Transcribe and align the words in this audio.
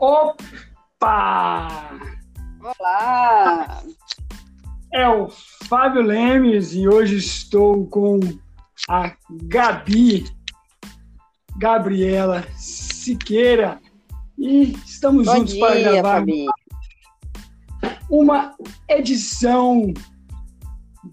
Opa! 0.00 1.68
Olá! 2.58 3.82
É 4.94 5.06
o 5.06 5.28
Fábio 5.68 6.00
Lemes 6.00 6.72
e 6.72 6.88
hoje 6.88 7.18
estou 7.18 7.86
com 7.86 8.18
a 8.88 9.14
Gabi, 9.42 10.24
Gabriela 11.58 12.46
Siqueira 12.56 13.78
e 14.38 14.72
estamos 14.86 15.26
Bom 15.26 15.36
juntos 15.36 15.52
dia, 15.52 15.66
para 15.66 15.80
gravar 15.80 16.20
Fabi. 16.20 16.46
uma 18.08 18.56
edição 18.88 19.92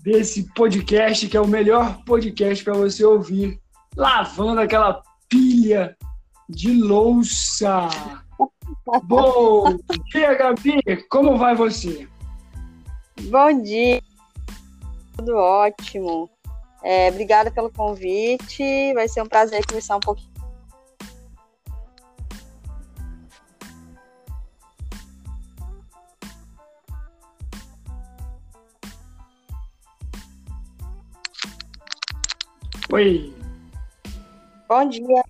desse 0.02 0.44
podcast 0.54 1.28
que 1.28 1.36
é 1.36 1.42
o 1.42 1.48
melhor 1.48 2.02
podcast 2.06 2.64
para 2.64 2.74
você 2.74 3.04
ouvir 3.04 3.60
lavando 3.98 4.62
aquela 4.62 5.04
pilha 5.28 5.94
de 6.48 6.72
louça. 6.72 7.90
Bom 9.04 9.78
dia, 10.12 10.34
Gabi. 10.36 10.82
Como 11.10 11.38
vai 11.38 11.56
você? 11.56 12.08
Bom 13.24 13.62
dia! 13.62 14.02
Tudo 15.18 15.36
ótimo. 15.36 16.30
É, 16.84 17.10
obrigada 17.10 17.52
pelo 17.52 17.72
convite. 17.72 18.94
Vai 18.94 19.08
ser 19.10 19.22
um 19.22 19.28
prazer 19.28 19.66
conversar 19.66 19.98
um 19.98 20.00
pouquinho. 20.00 20.32
Oi, 32.92 33.34
Bom 34.70 34.88
dia, 34.88 35.24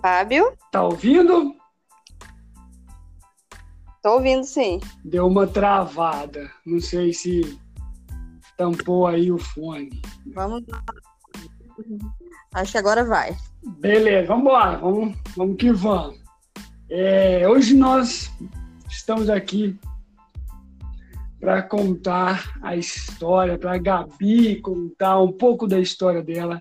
Fábio. 0.00 0.56
tá 0.70 0.82
ouvindo? 0.84 1.54
Tô 4.02 4.14
ouvindo 4.14 4.42
sim. 4.42 4.80
Deu 5.04 5.28
uma 5.28 5.46
travada. 5.46 6.50
Não 6.66 6.80
sei 6.80 7.12
se 7.12 7.56
tampou 8.56 9.06
aí 9.06 9.30
o 9.30 9.38
fone. 9.38 10.02
Vamos 10.34 10.64
lá. 10.66 10.82
Acho 12.52 12.72
que 12.72 12.78
agora 12.78 13.04
vai. 13.04 13.36
Beleza, 13.78 14.26
vamos 14.26 14.42
embora. 14.42 14.78
Vamos, 14.78 15.16
vamos 15.36 15.56
que 15.56 15.72
vamos. 15.72 16.20
É, 16.90 17.48
hoje 17.48 17.74
nós 17.74 18.28
estamos 18.90 19.30
aqui 19.30 19.78
para 21.38 21.62
contar 21.62 22.58
a 22.60 22.76
história, 22.76 23.56
para 23.56 23.74
a 23.74 23.78
Gabi 23.78 24.60
contar 24.60 25.20
um 25.20 25.30
pouco 25.32 25.68
da 25.68 25.78
história 25.78 26.22
dela, 26.22 26.60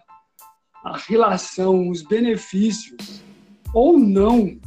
a 0.84 0.96
relação, 0.98 1.90
os 1.90 2.04
benefícios 2.04 3.24
ou 3.74 3.98
não 3.98 4.60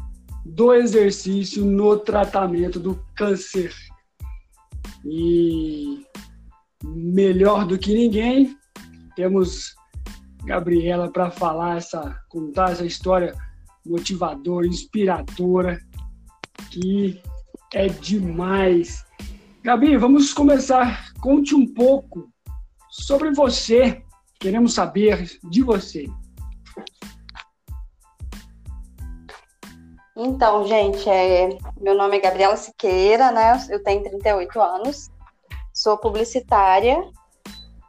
do 0.44 0.72
exercício 0.72 1.64
no 1.64 1.98
tratamento 1.98 2.78
do 2.78 3.02
câncer. 3.16 3.72
E 5.04 6.04
melhor 6.84 7.66
do 7.66 7.78
que 7.78 7.94
ninguém, 7.94 8.56
temos 9.16 9.74
Gabriela 10.44 11.10
para 11.10 11.30
falar 11.30 11.78
essa, 11.78 12.20
contar 12.28 12.72
essa 12.72 12.84
história 12.84 13.34
motivadora, 13.86 14.66
inspiradora, 14.66 15.78
que 16.70 17.20
é 17.72 17.88
demais. 17.88 19.04
Gabi, 19.62 19.96
vamos 19.96 20.32
começar. 20.32 21.12
Conte 21.20 21.54
um 21.54 21.66
pouco 21.66 22.30
sobre 22.90 23.32
você. 23.32 24.02
Queremos 24.38 24.74
saber 24.74 25.38
de 25.50 25.62
você. 25.62 26.06
Então, 30.16 30.64
gente, 30.66 31.08
é, 31.10 31.58
meu 31.80 31.94
nome 31.94 32.16
é 32.16 32.20
Gabriela 32.20 32.56
Siqueira, 32.56 33.32
né? 33.32 33.66
Eu 33.68 33.82
tenho 33.82 34.02
38 34.02 34.60
anos, 34.60 35.10
sou 35.72 35.98
publicitária, 35.98 37.04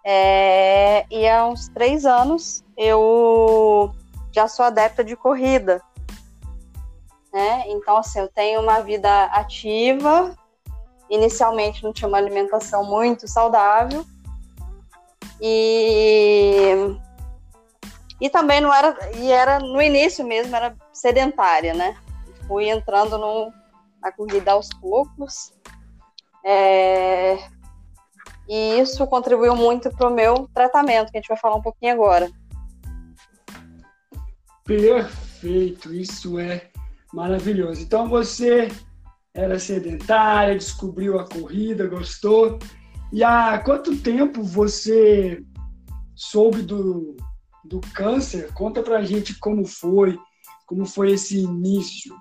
é, 0.08 1.04
e 1.10 1.28
há 1.28 1.48
uns 1.48 1.68
três 1.70 2.06
anos 2.06 2.64
eu 2.78 3.92
já 4.32 4.48
sou 4.48 4.64
adepta 4.64 5.04
de 5.04 5.16
corrida. 5.16 5.82
Né? 7.34 7.64
Então, 7.68 7.98
assim, 7.98 8.20
eu 8.20 8.28
tenho 8.28 8.62
uma 8.62 8.82
vida 8.82 9.26
ativa. 9.26 10.36
Inicialmente 11.10 11.84
não 11.84 11.92
tinha 11.92 12.08
uma 12.08 12.20
alimentação 12.20 12.86
muito 12.86 13.28
saudável. 13.28 14.06
E, 15.42 16.96
e 18.22 18.30
também 18.30 18.62
não 18.62 18.72
era. 18.74 18.96
E 19.16 19.32
era 19.32 19.60
no 19.60 19.82
início 19.82 20.24
mesmo, 20.24 20.56
era 20.56 20.76
sedentária, 20.94 21.74
né? 21.74 21.98
Fui 22.48 22.70
entrando 22.70 23.18
no, 23.18 23.52
na 24.02 24.12
corrida 24.12 24.52
aos 24.52 24.70
poucos. 24.70 25.54
É, 26.44 27.38
e 28.48 28.80
isso 28.80 29.06
contribuiu 29.08 29.56
muito 29.56 29.90
para 29.90 30.08
o 30.08 30.14
meu 30.14 30.48
tratamento, 30.54 31.12
que 31.12 31.18
a 31.18 31.22
gente 31.22 31.30
vai 31.30 31.38
falar 31.38 31.56
um 31.56 31.62
pouquinho 31.62 31.94
agora. 31.94 32.30
Perfeito, 34.64 35.94
isso 35.94 36.40
é 36.40 36.70
maravilhoso. 37.14 37.82
Então 37.82 38.08
você 38.08 38.68
era 39.34 39.60
sedentária, 39.60 40.56
descobriu 40.56 41.20
a 41.20 41.28
corrida, 41.28 41.88
gostou. 41.88 42.60
E 43.12 43.24
há 43.24 43.58
quanto 43.60 43.98
tempo 43.98 44.44
você 44.44 45.44
soube 46.16 46.62
do, 46.62 47.16
do 47.64 47.82
câncer? 47.94 48.54
Conta 48.54 48.82
pra 48.82 49.04
gente 49.04 49.38
como 49.40 49.66
foi, 49.66 50.18
como 50.66 50.86
foi 50.86 51.12
esse 51.12 51.40
início. 51.40 52.16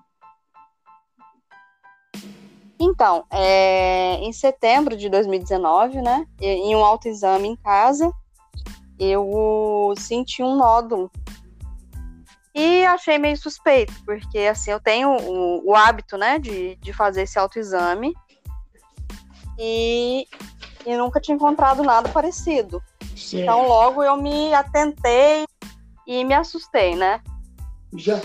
Então, 2.84 3.24
é, 3.30 4.16
em 4.16 4.30
setembro 4.30 4.94
de 4.94 5.08
2019, 5.08 6.02
né, 6.02 6.26
em 6.38 6.76
um 6.76 6.84
autoexame 6.84 7.48
em 7.48 7.56
casa, 7.56 8.12
eu 8.98 9.94
senti 9.96 10.42
um 10.42 10.54
nódulo 10.54 11.10
e 12.54 12.84
achei 12.84 13.16
meio 13.16 13.38
suspeito, 13.38 13.92
porque 14.04 14.38
assim, 14.40 14.70
eu 14.70 14.78
tenho 14.78 15.10
o, 15.10 15.70
o 15.70 15.74
hábito, 15.74 16.18
né, 16.18 16.38
de, 16.38 16.76
de 16.76 16.92
fazer 16.92 17.22
esse 17.22 17.38
autoexame 17.38 18.12
e, 19.58 20.26
e 20.84 20.96
nunca 20.96 21.20
tinha 21.20 21.34
encontrado 21.34 21.82
nada 21.82 22.10
parecido. 22.10 22.82
Certo. 23.16 23.42
Então, 23.42 23.66
logo 23.66 24.02
eu 24.02 24.16
me 24.18 24.52
atentei 24.52 25.46
e 26.06 26.22
me 26.22 26.34
assustei, 26.34 26.94
né? 26.94 27.20
Já, 27.96 28.20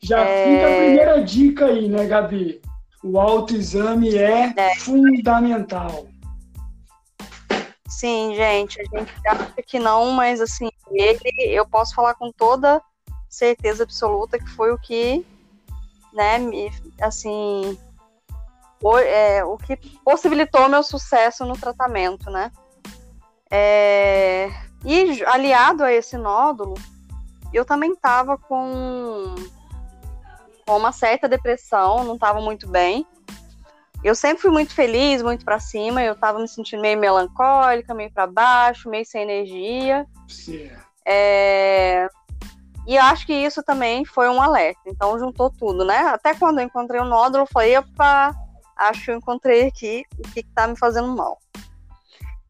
já 0.00 0.20
É. 0.20 0.44
fica 0.44 0.72
a 0.72 0.76
primeira 0.76 1.24
dica 1.24 1.66
aí, 1.66 1.88
né, 1.88 2.06
Gabi? 2.06 2.62
O 3.02 3.18
autoexame 3.18 4.16
é, 4.16 4.52
É. 4.56 4.74
fundamental. 4.76 6.06
Sim, 7.88 8.34
gente, 8.34 8.80
a 8.80 8.98
gente 8.98 9.12
acha 9.26 9.62
que 9.66 9.78
não, 9.78 10.10
mas 10.10 10.40
assim, 10.40 10.68
ele, 10.92 11.32
eu 11.46 11.66
posso 11.66 11.94
falar 11.94 12.14
com 12.14 12.30
toda 12.30 12.82
certeza 13.28 13.82
absoluta 13.82 14.38
que 14.38 14.48
foi 14.50 14.72
o 14.72 14.78
que, 14.78 15.24
né, 16.12 16.38
me, 16.38 16.70
assim, 17.00 17.78
o, 18.82 18.98
é, 18.98 19.44
o 19.44 19.56
que 19.56 19.76
possibilitou 20.04 20.68
meu 20.68 20.82
sucesso 20.82 21.44
no 21.44 21.56
tratamento, 21.56 22.30
né? 22.30 22.52
É, 23.50 24.50
e 24.84 25.24
aliado 25.24 25.82
a 25.82 25.92
esse 25.92 26.16
nódulo, 26.16 26.74
eu 27.52 27.64
também 27.64 27.94
tava 27.96 28.36
com, 28.36 29.34
com 30.68 30.76
uma 30.76 30.92
certa 30.92 31.26
depressão, 31.26 32.04
não 32.04 32.18
tava 32.18 32.42
muito 32.42 32.68
bem. 32.68 33.06
Eu 34.04 34.14
sempre 34.14 34.42
fui 34.42 34.50
muito 34.50 34.74
feliz, 34.74 35.22
muito 35.22 35.42
pra 35.42 35.58
cima, 35.58 36.02
eu 36.02 36.14
tava 36.14 36.38
me 36.38 36.46
sentindo 36.46 36.82
meio 36.82 36.98
melancólica, 36.98 37.94
meio 37.94 38.12
pra 38.12 38.26
baixo, 38.26 38.90
meio 38.90 39.06
sem 39.06 39.22
energia. 39.22 40.06
É, 41.06 42.06
E 42.86 42.96
eu 42.96 43.02
acho 43.02 43.24
que 43.24 43.32
isso 43.32 43.62
também 43.62 44.04
foi 44.04 44.28
um 44.28 44.42
alerta. 44.42 44.82
Então 44.86 45.18
juntou 45.18 45.48
tudo, 45.48 45.86
né? 45.86 46.00
Até 46.00 46.34
quando 46.34 46.58
eu 46.58 46.66
encontrei 46.66 47.00
o 47.00 47.04
nódulo, 47.06 47.44
eu 47.44 47.48
falei, 47.50 47.78
opa, 47.78 48.34
acho 48.76 49.06
que 49.06 49.10
eu 49.10 49.16
encontrei 49.16 49.66
aqui 49.66 50.04
o 50.18 50.22
que, 50.30 50.42
que 50.42 50.50
tá 50.54 50.66
me 50.66 50.76
fazendo 50.76 51.08
mal. 51.16 51.38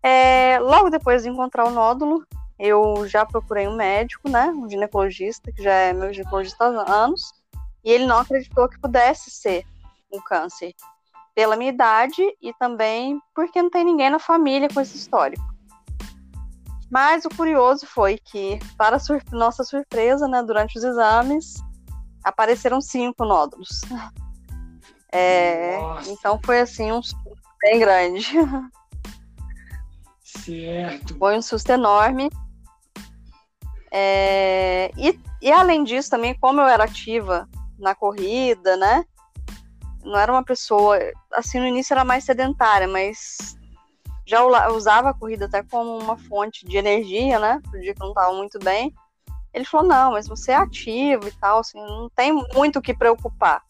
É, 0.02 0.58
logo 0.60 0.90
depois 0.90 1.22
de 1.22 1.28
encontrar 1.28 1.66
o 1.66 1.70
nódulo, 1.70 2.26
eu 2.58 3.06
já 3.06 3.24
procurei 3.24 3.68
um 3.68 3.76
médico, 3.76 4.28
né? 4.28 4.46
Um 4.48 4.68
ginecologista, 4.68 5.52
que 5.52 5.62
já 5.62 5.72
é 5.72 5.92
meu 5.92 6.12
ginecologista 6.12 6.64
há 6.64 6.92
anos, 7.04 7.37
e 7.88 7.90
ele 7.90 8.04
não 8.04 8.18
acreditou 8.18 8.68
que 8.68 8.78
pudesse 8.78 9.30
ser 9.30 9.64
um 10.12 10.20
câncer. 10.20 10.74
Pela 11.34 11.56
minha 11.56 11.70
idade 11.70 12.22
e 12.42 12.52
também 12.58 13.18
porque 13.34 13.62
não 13.62 13.70
tem 13.70 13.82
ninguém 13.82 14.10
na 14.10 14.18
família 14.18 14.68
com 14.68 14.78
esse 14.78 14.98
histórico. 14.98 15.42
Mas 16.90 17.24
o 17.24 17.30
curioso 17.30 17.86
foi 17.86 18.18
que, 18.18 18.58
para 18.76 18.98
sur 18.98 19.22
nossa 19.32 19.64
surpresa, 19.64 20.28
né, 20.28 20.42
durante 20.42 20.76
os 20.76 20.84
exames, 20.84 21.62
apareceram 22.22 22.80
cinco 22.80 23.24
nódulos. 23.24 23.80
É, 25.10 25.78
então 26.08 26.38
foi 26.44 26.60
assim 26.60 26.92
um 26.92 27.02
susto 27.02 27.32
bem 27.62 27.80
grande. 27.80 28.28
Certo. 30.22 31.16
Foi 31.16 31.38
um 31.38 31.40
susto 31.40 31.70
enorme. 31.70 32.28
É, 33.90 34.90
e, 34.98 35.18
e 35.40 35.50
além 35.50 35.82
disso, 35.82 36.10
também, 36.10 36.38
como 36.38 36.60
eu 36.60 36.66
era 36.66 36.84
ativa 36.84 37.48
na 37.78 37.94
corrida, 37.94 38.76
né? 38.76 39.04
não 40.08 40.18
era 40.18 40.32
uma 40.32 40.44
pessoa, 40.44 40.98
assim, 41.32 41.60
no 41.60 41.66
início 41.66 41.92
era 41.92 42.04
mais 42.04 42.24
sedentária, 42.24 42.88
mas 42.88 43.56
já 44.26 44.44
usava 44.68 45.10
a 45.10 45.14
corrida 45.14 45.46
até 45.46 45.62
como 45.62 45.98
uma 45.98 46.16
fonte 46.16 46.66
de 46.66 46.76
energia, 46.76 47.38
né? 47.38 47.60
Pro 47.70 47.80
dia 47.80 47.94
que 47.94 48.00
não 48.00 48.10
estava 48.10 48.34
muito 48.34 48.58
bem. 48.58 48.92
Ele 49.52 49.64
falou: 49.64 49.86
não, 49.86 50.12
mas 50.12 50.28
você 50.28 50.52
é 50.52 50.56
ativo 50.56 51.26
e 51.26 51.32
tal, 51.32 51.60
assim, 51.60 51.80
não 51.80 52.08
tem 52.10 52.32
muito 52.54 52.78
o 52.78 52.82
que 52.82 52.94
preocupar. 52.94 53.62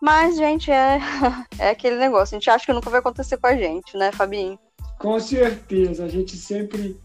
Mas, 0.00 0.36
gente, 0.36 0.70
é, 0.70 0.98
é 1.58 1.70
aquele 1.70 1.96
negócio. 1.96 2.36
A 2.36 2.38
gente 2.38 2.50
acha 2.50 2.66
que 2.66 2.72
nunca 2.72 2.90
vai 2.90 3.00
acontecer 3.00 3.36
com 3.38 3.46
a 3.46 3.56
gente, 3.56 3.96
né, 3.96 4.12
Fabinho? 4.12 4.58
Com 4.98 5.18
certeza. 5.18 6.04
A 6.04 6.08
gente 6.08 6.36
sempre, 6.36 7.00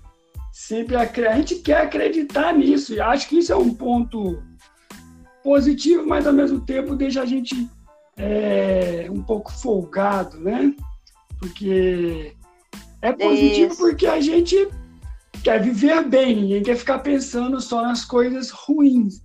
sempre 0.52 0.96
a 0.96 1.36
gente 1.36 1.56
quer 1.56 1.82
acreditar 1.82 2.54
nisso. 2.54 2.94
E 2.94 3.02
acho 3.02 3.28
que 3.28 3.40
isso 3.40 3.52
é 3.52 3.56
um 3.56 3.74
ponto 3.74 4.42
positivo, 5.44 6.06
mas 6.06 6.28
ao 6.28 6.34
mesmo 6.34 6.62
tempo 6.62 6.96
deixa 6.96 7.22
a 7.22 7.26
gente 7.26 7.70
é, 8.18 9.08
um 9.10 9.22
pouco 9.22 9.52
folgado, 9.52 10.40
né? 10.40 10.74
Porque 11.40 12.36
é 13.02 13.12
positivo 13.12 13.74
isso. 13.74 13.82
porque 13.82 14.06
a 14.06 14.22
gente 14.22 14.68
quer 15.44 15.62
viver 15.62 16.08
bem, 16.08 16.36
ninguém 16.36 16.64
quer 16.64 16.76
ficar 16.76 17.00
pensando 17.00 17.60
só 17.60 17.82
nas 17.82 18.06
coisas 18.06 18.50
ruins. 18.50 19.22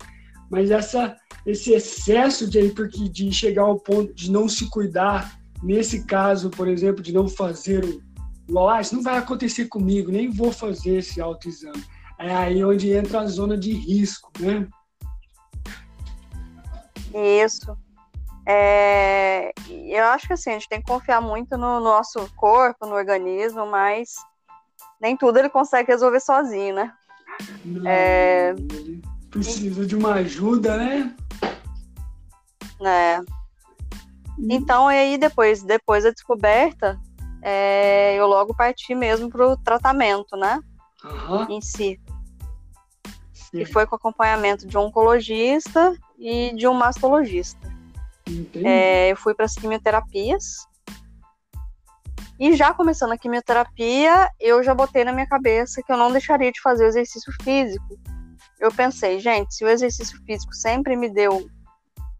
Mas 0.51 0.71
essa 0.71 1.17
esse 1.45 1.73
excesso 1.73 2.49
de, 2.49 2.71
porque, 2.71 3.09
de 3.09 3.31
chegar 3.31 3.63
ao 3.63 3.79
ponto 3.79 4.13
de 4.13 4.31
não 4.33 4.49
se 4.49 4.69
cuidar, 4.69 5.39
nesse 5.63 6.05
caso, 6.05 6.51
por 6.51 6.67
exemplo, 6.67 7.03
de 7.03 7.13
não 7.13 7.29
fazer 7.29 7.85
o, 7.85 8.69
ah, 8.69 8.81
isso 8.81 8.95
não 8.95 9.03
vai 9.03 9.17
acontecer 9.17 9.67
comigo, 9.67 10.11
nem 10.11 10.31
vou 10.31 10.53
fazer 10.53 10.99
esse 10.99 11.21
autoexame. 11.21 11.83
É 12.19 12.35
aí 12.35 12.65
onde 12.65 12.93
entra 12.93 13.21
a 13.21 13.27
zona 13.27 13.57
de 13.57 13.73
risco, 13.73 14.31
né? 14.41 14.67
Isso. 17.17 17.77
É, 18.49 19.53
eu 19.69 20.05
acho 20.05 20.29
que 20.29 20.35
assim, 20.35 20.51
a 20.51 20.53
gente 20.53 20.69
tem 20.69 20.81
que 20.81 20.87
confiar 20.87 21.21
muito 21.21 21.57
no 21.57 21.81
nosso 21.81 22.31
corpo, 22.37 22.87
no 22.87 22.95
organismo, 22.95 23.67
mas 23.67 24.15
nem 25.01 25.17
tudo 25.17 25.39
ele 25.39 25.49
consegue 25.49 25.91
resolver 25.91 26.21
sozinho, 26.21 26.75
né? 26.75 26.93
Não, 27.65 27.91
é... 27.91 28.51
Ele 28.51 29.03
precisa 29.31 29.85
de 29.85 29.97
uma 29.97 30.15
ajuda, 30.15 30.77
né? 30.77 31.15
É. 32.81 33.21
Então, 34.39 34.87
aí 34.87 35.17
depois, 35.17 35.63
depois 35.63 36.05
da 36.05 36.11
descoberta, 36.11 37.01
é, 37.43 38.15
eu 38.15 38.27
logo 38.27 38.55
parti 38.55 38.95
mesmo 38.95 39.31
para 39.31 39.49
o 39.49 39.57
tratamento, 39.57 40.37
né? 40.37 40.61
Uhum. 41.05 41.51
Em 41.51 41.61
si. 41.61 42.01
E 43.63 43.65
foi 43.65 43.87
com 43.87 43.97
acompanhamento 43.97 44.67
de 44.67 44.77
um 44.77 44.83
oncologista 44.83 45.97
e 46.19 46.53
de 46.55 46.67
um 46.67 46.75
mastologista. 46.75 47.61
É, 48.65 49.13
eu 49.13 49.17
fui 49.17 49.35
para 49.35 49.45
as 49.45 49.55
quimioterapias. 49.55 50.67
E 52.39 52.55
já 52.55 52.75
começando 52.75 53.13
a 53.13 53.19
quimioterapia, 53.19 54.31
eu 54.39 54.63
já 54.63 54.75
botei 54.75 55.05
na 55.05 55.13
minha 55.13 55.27
cabeça 55.27 55.83
que 55.83 55.91
eu 55.91 55.97
não 55.97 56.13
deixaria 56.13 56.53
de 56.53 56.61
fazer 56.61 56.85
o 56.85 56.89
exercício 56.89 57.33
físico. 57.43 57.99
Eu 58.61 58.71
pensei, 58.71 59.21
gente, 59.21 59.55
se 59.55 59.65
o 59.65 59.69
exercício 59.69 60.21
físico 60.25 60.55
sempre 60.55 60.97
me 60.97 61.09
deu 61.09 61.49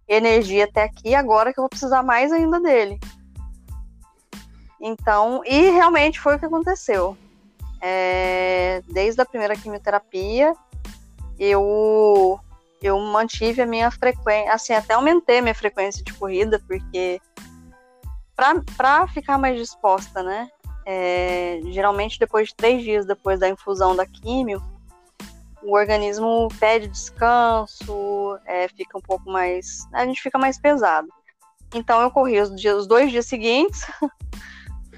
energia 0.09 0.65
até 0.65 0.85
aqui, 0.85 1.15
agora 1.15 1.53
que 1.53 1.59
eu 1.59 1.63
vou 1.63 1.69
precisar 1.69 2.03
mais 2.03 2.33
ainda 2.33 2.61
dele. 2.61 2.99
Então, 4.81 5.43
e 5.45 5.71
realmente 5.71 6.21
foi 6.21 6.37
o 6.37 6.39
que 6.39 6.47
aconteceu. 6.47 7.17
É, 7.83 8.83
desde 8.89 9.21
a 9.21 9.27
primeira 9.27 9.55
quimioterapia, 9.55 10.55
eu 11.39 12.41
eu 12.83 12.99
mantive 13.01 13.63
a 13.63 13.67
minha 13.67 13.91
frequência, 13.91 14.53
assim, 14.53 14.73
até 14.73 14.95
aumentei 14.95 15.39
a 15.39 15.43
minha 15.43 15.55
frequência 15.55 16.05
de 16.05 16.13
corrida, 16.13 16.63
porque 16.69 17.21
para 18.37 19.09
ficar 19.09 19.39
mais 19.39 19.59
disposta, 19.59 20.23
né? 20.23 20.49
É, 20.85 21.61
geralmente 21.71 22.19
depois 22.19 22.49
de 22.49 22.55
três 22.55 22.83
dias 22.85 23.07
depois 23.07 23.41
da 23.41 23.49
infusão 23.49 23.97
da 23.97 24.07
químio, 24.07 24.63
o 25.63 25.75
organismo 25.75 26.49
pede 26.61 26.87
descanso, 26.87 28.39
é, 28.45 28.69
fica 28.69 28.97
um 28.97 29.01
pouco 29.01 29.29
mais. 29.29 29.87
A 29.93 30.05
gente 30.07 30.23
fica 30.23 30.39
mais 30.39 30.61
pesado. 30.61 31.09
Então 31.75 32.01
eu 32.01 32.11
corri 32.11 32.41
os, 32.41 32.55
dias, 32.55 32.77
os 32.77 32.87
dois 32.87 33.11
dias 33.11 33.27
seguintes, 33.27 33.85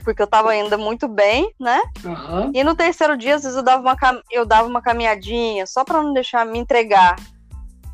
porque 0.08 0.22
eu 0.22 0.24
estava 0.24 0.48
ainda 0.52 0.78
muito 0.78 1.06
bem, 1.06 1.54
né? 1.60 1.82
Uhum. 2.02 2.50
E 2.54 2.64
no 2.64 2.74
terceiro 2.74 3.14
dia, 3.14 3.34
às 3.34 3.42
vezes, 3.42 3.58
eu 3.58 3.62
dava 3.62 3.82
uma, 3.82 4.22
eu 4.30 4.46
dava 4.46 4.66
uma 4.66 4.80
caminhadinha, 4.80 5.66
só 5.66 5.84
para 5.84 6.02
não 6.02 6.14
deixar 6.14 6.46
me 6.46 6.58
entregar. 6.58 7.14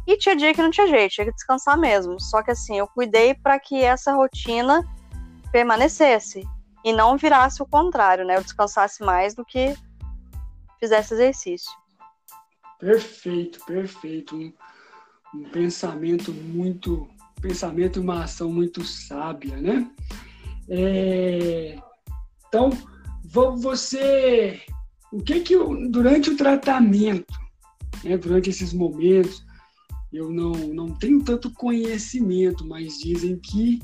E 0.07 0.17
tinha 0.17 0.37
dia 0.37 0.55
que 0.55 0.63
não 0.63 0.71
tinha 0.71 0.87
jeito, 0.87 1.11
tinha 1.11 1.25
que 1.25 1.33
descansar 1.33 1.77
mesmo. 1.77 2.21
Só 2.21 2.41
que 2.41 2.53
assim, 2.53 2.79
eu 2.79 2.87
cuidei 2.87 3.35
para 3.35 3.59
que 3.59 3.83
essa 3.83 4.13
rotina 4.13 4.89
permanecesse 5.51 6.45
e 6.85 6.93
não 6.93 7.17
virasse 7.17 7.61
o 7.61 7.67
contrário, 7.67 8.25
né? 8.25 8.37
Eu 8.37 8.45
descansasse 8.45 9.03
mais 9.03 9.35
do 9.35 9.45
que 9.45 9.75
fizesse 10.79 11.15
exercício. 11.15 11.73
Perfeito, 12.79 13.59
perfeito. 13.65 14.37
Um, 14.37 14.53
um 15.35 15.43
pensamento 15.51 16.33
muito, 16.33 17.09
pensamento 17.41 17.99
e 17.99 18.03
uma 18.03 18.23
ação 18.23 18.53
muito 18.53 18.85
sábia, 18.85 19.57
né? 19.57 19.91
É, 20.69 21.77
então, 22.55 22.71
você, 23.25 24.61
o 25.11 25.21
que 25.21 25.41
que 25.41 25.57
durante 25.91 26.31
o 26.31 26.37
tratamento, 26.37 27.35
né, 28.05 28.17
durante 28.17 28.51
esses 28.51 28.73
momentos, 28.73 29.45
eu 30.13 30.31
não, 30.31 30.53
não 30.53 30.95
tenho 30.95 31.25
tanto 31.25 31.53
conhecimento, 31.53 32.65
mas 32.65 33.01
dizem 33.01 33.37
que 33.41 33.81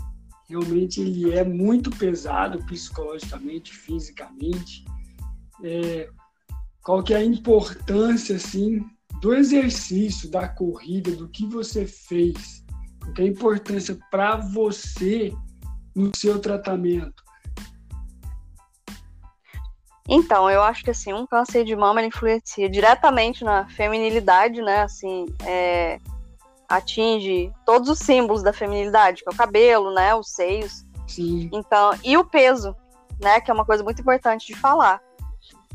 realmente 0.48 1.00
ele 1.00 1.32
é 1.32 1.42
muito 1.42 1.90
pesado 1.90 2.64
psicologicamente, 2.64 3.74
fisicamente. 3.74 4.84
É, 5.64 6.08
qual 6.80 7.02
que 7.02 7.12
é 7.12 7.16
a 7.16 7.24
importância 7.24 8.36
assim 8.36 8.84
do 9.20 9.34
exercício, 9.34 10.30
da 10.30 10.48
corrida, 10.48 11.10
do 11.16 11.28
que 11.28 11.44
você 11.44 11.84
fez, 11.84 12.64
qual 13.00 13.14
que 13.14 13.22
é 13.22 13.24
a 13.24 13.28
importância 13.28 13.98
para 14.12 14.36
você 14.36 15.32
no 15.92 16.12
seu 16.14 16.38
tratamento? 16.38 17.29
Então, 20.12 20.50
eu 20.50 20.60
acho 20.60 20.82
que 20.82 20.90
assim, 20.90 21.12
um 21.12 21.24
câncer 21.24 21.62
de 21.64 21.76
mama 21.76 22.02
influencia 22.02 22.68
diretamente 22.68 23.44
na 23.44 23.68
feminilidade, 23.68 24.60
né? 24.60 24.82
Assim, 24.82 25.24
é, 25.46 25.98
atinge 26.68 27.52
todos 27.64 27.88
os 27.88 28.00
símbolos 28.00 28.42
da 28.42 28.52
feminilidade, 28.52 29.22
que 29.22 29.30
é 29.30 29.32
o 29.32 29.36
cabelo, 29.36 29.94
né? 29.94 30.12
Os 30.12 30.32
seios. 30.32 30.84
Sim. 31.06 31.48
Então, 31.52 31.92
e 32.02 32.16
o 32.16 32.24
peso, 32.24 32.74
né? 33.22 33.40
Que 33.40 33.52
é 33.52 33.54
uma 33.54 33.64
coisa 33.64 33.84
muito 33.84 34.00
importante 34.00 34.48
de 34.48 34.56
falar. 34.56 35.00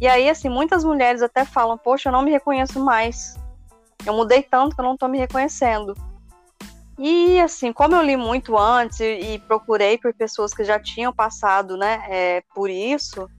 E 0.02 0.06
aí, 0.06 0.30
assim, 0.30 0.50
muitas 0.50 0.84
mulheres 0.84 1.22
até 1.22 1.46
falam, 1.46 1.78
poxa, 1.78 2.10
eu 2.10 2.14
não 2.14 2.22
me 2.22 2.32
reconheço 2.32 2.78
mais. 2.78 3.36
Eu 4.06 4.14
mudei 4.14 4.44
tanto 4.44 4.76
que 4.76 4.82
eu 4.82 4.86
não 4.86 4.98
tô 4.98 5.08
me 5.08 5.18
reconhecendo. 5.18 5.96
E 7.00 7.40
assim, 7.40 7.72
como 7.72 7.96
eu 7.96 8.02
li 8.02 8.18
muito 8.18 8.58
antes 8.58 9.00
e, 9.00 9.06
e 9.06 9.40
procurei 9.40 9.98
por 9.98 10.14
pessoas 10.14 10.54
que 10.54 10.64
já 10.64 10.78
tinham 10.78 11.14
passado, 11.14 11.76
né, 11.76 12.04
é, 12.08 12.44
por 12.54 12.70
isso, 12.70 13.30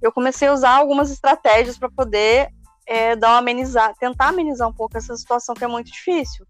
eu 0.00 0.12
comecei 0.12 0.48
a 0.48 0.52
usar 0.52 0.76
algumas 0.76 1.10
estratégias 1.10 1.78
para 1.78 1.90
poder 1.90 2.48
é, 2.86 3.16
dar 3.16 3.30
uma 3.30 3.38
amenizar, 3.38 3.94
tentar 3.96 4.28
amenizar 4.28 4.68
um 4.68 4.72
pouco 4.72 4.96
essa 4.96 5.16
situação 5.16 5.54
que 5.54 5.64
é 5.64 5.68
muito 5.68 5.90
difícil. 5.90 6.46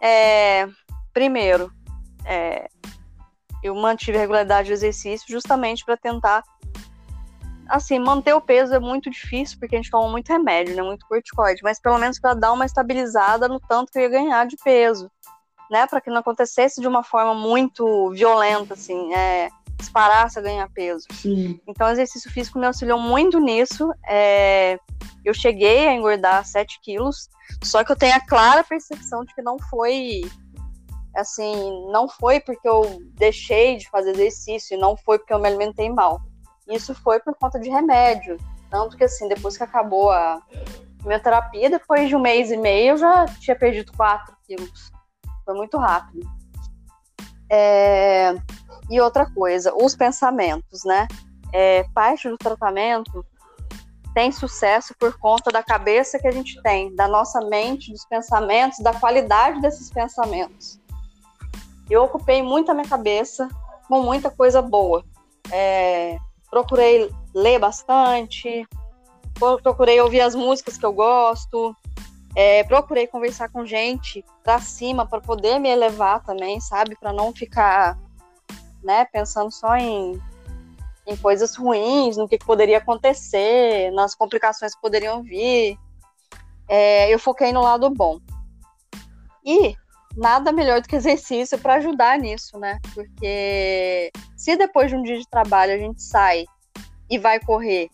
É, 0.00 0.68
primeiro, 1.12 1.72
é, 2.24 2.68
eu 3.62 3.74
mantive 3.74 4.18
a 4.18 4.20
regularidade 4.20 4.68
do 4.68 4.74
exercício 4.74 5.26
justamente 5.28 5.84
para 5.84 5.96
tentar 5.96 6.42
assim, 7.68 7.98
manter 7.98 8.34
o 8.34 8.40
peso 8.40 8.74
é 8.74 8.78
muito 8.78 9.10
difícil, 9.10 9.58
porque 9.58 9.74
a 9.74 9.78
gente 9.78 9.90
toma 9.90 10.08
muito 10.10 10.28
remédio, 10.28 10.76
né? 10.76 10.82
Muito 10.82 11.06
corticoide, 11.06 11.62
mas 11.62 11.80
pelo 11.80 11.98
menos 11.98 12.20
para 12.20 12.34
dar 12.34 12.52
uma 12.52 12.66
estabilizada 12.66 13.48
no 13.48 13.58
tanto 13.58 13.90
que 13.90 13.98
eu 13.98 14.02
ia 14.02 14.08
ganhar 14.10 14.46
de 14.46 14.56
peso, 14.62 15.10
né? 15.70 15.86
Para 15.86 16.00
que 16.00 16.10
não 16.10 16.18
acontecesse 16.18 16.82
de 16.82 16.86
uma 16.86 17.02
forma 17.02 17.34
muito 17.34 18.10
violenta, 18.10 18.74
assim, 18.74 19.14
é, 19.14 19.48
disparasse 19.82 20.38
a 20.38 20.42
ganhar 20.42 20.68
peso. 20.70 21.06
Sim. 21.12 21.60
Então, 21.66 21.88
o 21.88 21.90
exercício 21.90 22.30
físico 22.30 22.58
me 22.58 22.66
auxiliou 22.66 22.98
muito 22.98 23.38
nisso. 23.38 23.92
É, 24.08 24.78
eu 25.24 25.34
cheguei 25.34 25.88
a 25.88 25.94
engordar 25.94 26.44
7 26.44 26.80
quilos, 26.82 27.28
só 27.62 27.84
que 27.84 27.92
eu 27.92 27.96
tenho 27.96 28.14
a 28.16 28.26
clara 28.26 28.64
percepção 28.64 29.24
de 29.24 29.34
que 29.34 29.42
não 29.42 29.58
foi 29.58 30.22
assim, 31.14 31.90
não 31.92 32.08
foi 32.08 32.40
porque 32.40 32.66
eu 32.66 33.02
deixei 33.14 33.76
de 33.76 33.88
fazer 33.90 34.12
exercício, 34.12 34.74
e 34.74 34.80
não 34.80 34.96
foi 34.96 35.18
porque 35.18 35.34
eu 35.34 35.38
me 35.38 35.46
alimentei 35.46 35.90
mal 35.90 36.18
isso 36.68 36.94
foi 36.94 37.20
por 37.20 37.34
conta 37.34 37.58
de 37.58 37.68
remédio. 37.68 38.38
Tanto 38.70 38.96
que, 38.96 39.04
assim, 39.04 39.28
depois 39.28 39.56
que 39.56 39.62
acabou 39.62 40.10
a 40.10 40.40
quimioterapia, 40.98 41.68
depois 41.68 42.08
de 42.08 42.16
um 42.16 42.20
mês 42.20 42.50
e 42.50 42.56
meio, 42.56 42.92
eu 42.92 42.96
já 42.96 43.26
tinha 43.26 43.56
perdido 43.56 43.92
4 43.96 44.34
quilos. 44.46 44.90
Foi 45.44 45.54
muito 45.54 45.76
rápido. 45.76 46.26
É... 47.50 48.34
E 48.92 49.00
outra 49.00 49.24
coisa, 49.24 49.72
os 49.74 49.96
pensamentos, 49.96 50.84
né? 50.84 51.08
É, 51.50 51.82
parte 51.94 52.28
do 52.28 52.36
tratamento 52.36 53.24
tem 54.14 54.30
sucesso 54.30 54.94
por 55.00 55.18
conta 55.18 55.50
da 55.50 55.62
cabeça 55.62 56.18
que 56.18 56.28
a 56.28 56.30
gente 56.30 56.60
tem, 56.60 56.94
da 56.94 57.08
nossa 57.08 57.40
mente, 57.46 57.90
dos 57.90 58.04
pensamentos, 58.04 58.80
da 58.80 58.92
qualidade 58.92 59.62
desses 59.62 59.88
pensamentos. 59.88 60.78
eu 61.88 62.02
ocupei 62.04 62.42
muito 62.42 62.70
a 62.70 62.74
minha 62.74 62.86
cabeça 62.86 63.48
com 63.88 64.02
muita 64.02 64.30
coisa 64.30 64.60
boa. 64.60 65.02
É, 65.50 66.18
procurei 66.50 67.10
ler 67.34 67.58
bastante, 67.58 68.68
procurei 69.62 69.98
ouvir 70.02 70.20
as 70.20 70.34
músicas 70.34 70.76
que 70.76 70.84
eu 70.84 70.92
gosto, 70.92 71.74
é, 72.36 72.62
procurei 72.64 73.06
conversar 73.06 73.48
com 73.48 73.64
gente 73.64 74.22
pra 74.44 74.60
cima 74.60 75.06
para 75.06 75.22
poder 75.22 75.58
me 75.58 75.70
elevar 75.70 76.22
também, 76.22 76.60
sabe? 76.60 76.94
Para 76.94 77.10
não 77.10 77.32
ficar, 77.32 77.98
né, 78.82 79.04
pensando 79.06 79.50
só 79.50 79.76
em, 79.76 80.20
em 81.06 81.16
coisas 81.16 81.56
ruins, 81.56 82.16
no 82.16 82.28
que, 82.28 82.38
que 82.38 82.46
poderia 82.46 82.78
acontecer, 82.78 83.90
nas 83.92 84.14
complicações 84.14 84.74
que 84.74 84.80
poderiam 84.80 85.22
vir. 85.22 85.76
É, 86.68 87.12
eu 87.12 87.18
foquei 87.18 87.52
no 87.52 87.62
lado 87.62 87.90
bom. 87.90 88.18
E 89.44 89.74
nada 90.16 90.52
melhor 90.52 90.80
do 90.80 90.88
que 90.88 90.96
exercício 90.96 91.58
para 91.58 91.74
ajudar 91.74 92.18
nisso, 92.18 92.58
né? 92.58 92.78
Porque 92.94 94.10
se 94.36 94.56
depois 94.56 94.90
de 94.90 94.96
um 94.96 95.02
dia 95.02 95.18
de 95.18 95.28
trabalho 95.28 95.74
a 95.74 95.78
gente 95.78 96.02
sai 96.02 96.44
e 97.10 97.18
vai 97.18 97.40
correr 97.40 97.90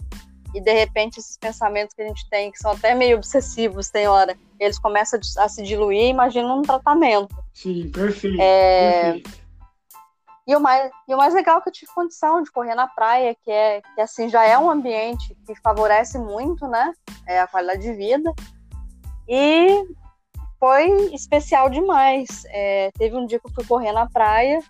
e 0.54 0.60
de 0.60 0.72
repente 0.72 1.18
esses 1.18 1.36
pensamentos 1.36 1.94
que 1.94 2.02
a 2.02 2.06
gente 2.06 2.28
tem, 2.28 2.50
que 2.50 2.58
são 2.58 2.72
até 2.72 2.94
meio 2.94 3.16
obsessivos, 3.16 3.90
tem 3.90 4.06
hora, 4.06 4.36
eles 4.58 4.78
começam 4.78 5.20
a 5.38 5.48
se 5.48 5.62
diluir, 5.62 6.08
imagina 6.08 6.52
um 6.54 6.62
tratamento. 6.62 7.34
Sim, 7.52 7.90
perfeito. 7.90 8.40
É... 8.40 9.12
perfeito. 9.12 9.47
E 10.48 10.56
o, 10.56 10.60
mais, 10.60 10.90
e 11.06 11.14
o 11.14 11.18
mais 11.18 11.34
legal 11.34 11.58
é 11.58 11.60
que 11.60 11.68
eu 11.68 11.72
tive 11.74 11.92
condição 11.92 12.42
de 12.42 12.50
correr 12.50 12.74
na 12.74 12.88
praia, 12.88 13.36
que 13.44 13.50
é 13.50 13.82
que 13.94 14.00
assim 14.00 14.30
já 14.30 14.44
é 14.44 14.58
um 14.58 14.70
ambiente 14.70 15.36
que 15.46 15.54
favorece 15.56 16.18
muito, 16.18 16.66
né? 16.66 16.90
É 17.26 17.38
a 17.38 17.46
qualidade 17.46 17.82
de 17.82 17.92
vida. 17.92 18.32
E 19.28 19.84
foi 20.58 20.90
especial 21.14 21.68
demais. 21.68 22.44
É, 22.46 22.90
teve 22.96 23.14
um 23.14 23.26
dia 23.26 23.38
que 23.38 23.46
eu 23.46 23.52
fui 23.52 23.64
correr 23.66 23.92
na 23.92 24.08
praia 24.08 24.60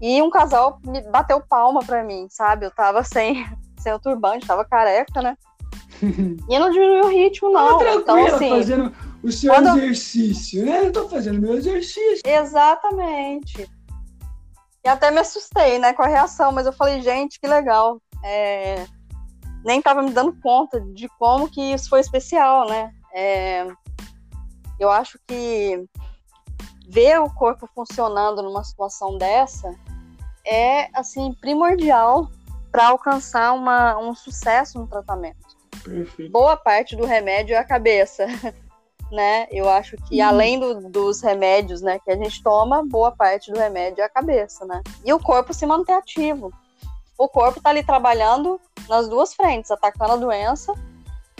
e 0.00 0.22
um 0.22 0.30
casal 0.30 0.78
me 0.84 1.00
bateu 1.10 1.40
palma 1.40 1.80
pra 1.84 2.04
mim, 2.04 2.28
sabe? 2.30 2.64
Eu 2.64 2.70
tava 2.70 3.02
sem, 3.02 3.44
sem 3.80 3.92
o 3.92 3.98
turbante, 3.98 4.46
tava 4.46 4.64
careca, 4.64 5.20
né? 5.20 5.36
E 6.48 6.56
não 6.56 6.70
diminuiu 6.70 7.06
o 7.06 7.08
ritmo, 7.08 7.50
não. 7.50 7.78
Tava 7.80 7.94
então, 7.94 8.26
assim, 8.26 8.50
fazendo 8.50 8.94
o 9.24 9.32
seu 9.32 9.52
quando... 9.52 9.76
exercício, 9.76 10.64
né? 10.64 10.86
Eu 10.86 10.92
tô 10.92 11.08
fazendo 11.08 11.40
meu 11.40 11.54
exercício. 11.54 12.22
Exatamente. 12.24 13.68
E 14.88 14.90
até 14.90 15.10
me 15.10 15.20
assustei, 15.20 15.78
né, 15.78 15.92
com 15.92 16.02
a 16.02 16.06
reação, 16.06 16.50
mas 16.50 16.64
eu 16.64 16.72
falei, 16.72 17.02
gente, 17.02 17.38
que 17.38 17.46
legal. 17.46 18.00
É... 18.24 18.86
Nem 19.62 19.82
tava 19.82 20.00
me 20.00 20.10
dando 20.10 20.34
conta 20.40 20.80
de 20.80 21.06
como 21.18 21.46
que 21.46 21.60
isso 21.60 21.90
foi 21.90 22.00
especial, 22.00 22.66
né? 22.66 22.90
É... 23.14 23.66
Eu 24.80 24.90
acho 24.90 25.20
que 25.26 25.84
ver 26.88 27.20
o 27.20 27.28
corpo 27.28 27.68
funcionando 27.74 28.42
numa 28.42 28.64
situação 28.64 29.18
dessa 29.18 29.70
é 30.46 30.88
assim 30.94 31.34
primordial 31.34 32.30
para 32.72 32.88
alcançar 32.88 33.52
uma, 33.52 33.98
um 33.98 34.14
sucesso 34.14 34.78
no 34.78 34.86
tratamento. 34.86 35.54
Perfeito. 35.84 36.32
Boa 36.32 36.56
parte 36.56 36.96
do 36.96 37.04
remédio 37.04 37.54
é 37.54 37.58
a 37.58 37.64
cabeça, 37.64 38.24
né? 39.10 39.46
Eu 39.50 39.68
acho 39.68 39.96
que 40.08 40.22
hum. 40.22 40.26
além 40.26 40.58
do, 40.58 40.88
dos 40.88 41.20
remédios, 41.22 41.80
né, 41.80 41.98
que 42.04 42.10
a 42.10 42.16
gente 42.16 42.42
toma, 42.42 42.84
boa 42.84 43.10
parte 43.10 43.50
do 43.50 43.58
remédio 43.58 44.02
é 44.02 44.04
a 44.04 44.10
cabeça, 44.10 44.64
né? 44.64 44.82
E 45.04 45.12
o 45.12 45.18
corpo 45.18 45.54
se 45.54 45.66
manter 45.66 45.92
ativo. 45.92 46.52
O 47.16 47.28
corpo 47.28 47.58
está 47.58 47.70
ali 47.70 47.82
trabalhando 47.82 48.60
nas 48.88 49.08
duas 49.08 49.34
frentes, 49.34 49.70
atacando 49.70 50.12
a 50.12 50.16
doença 50.16 50.72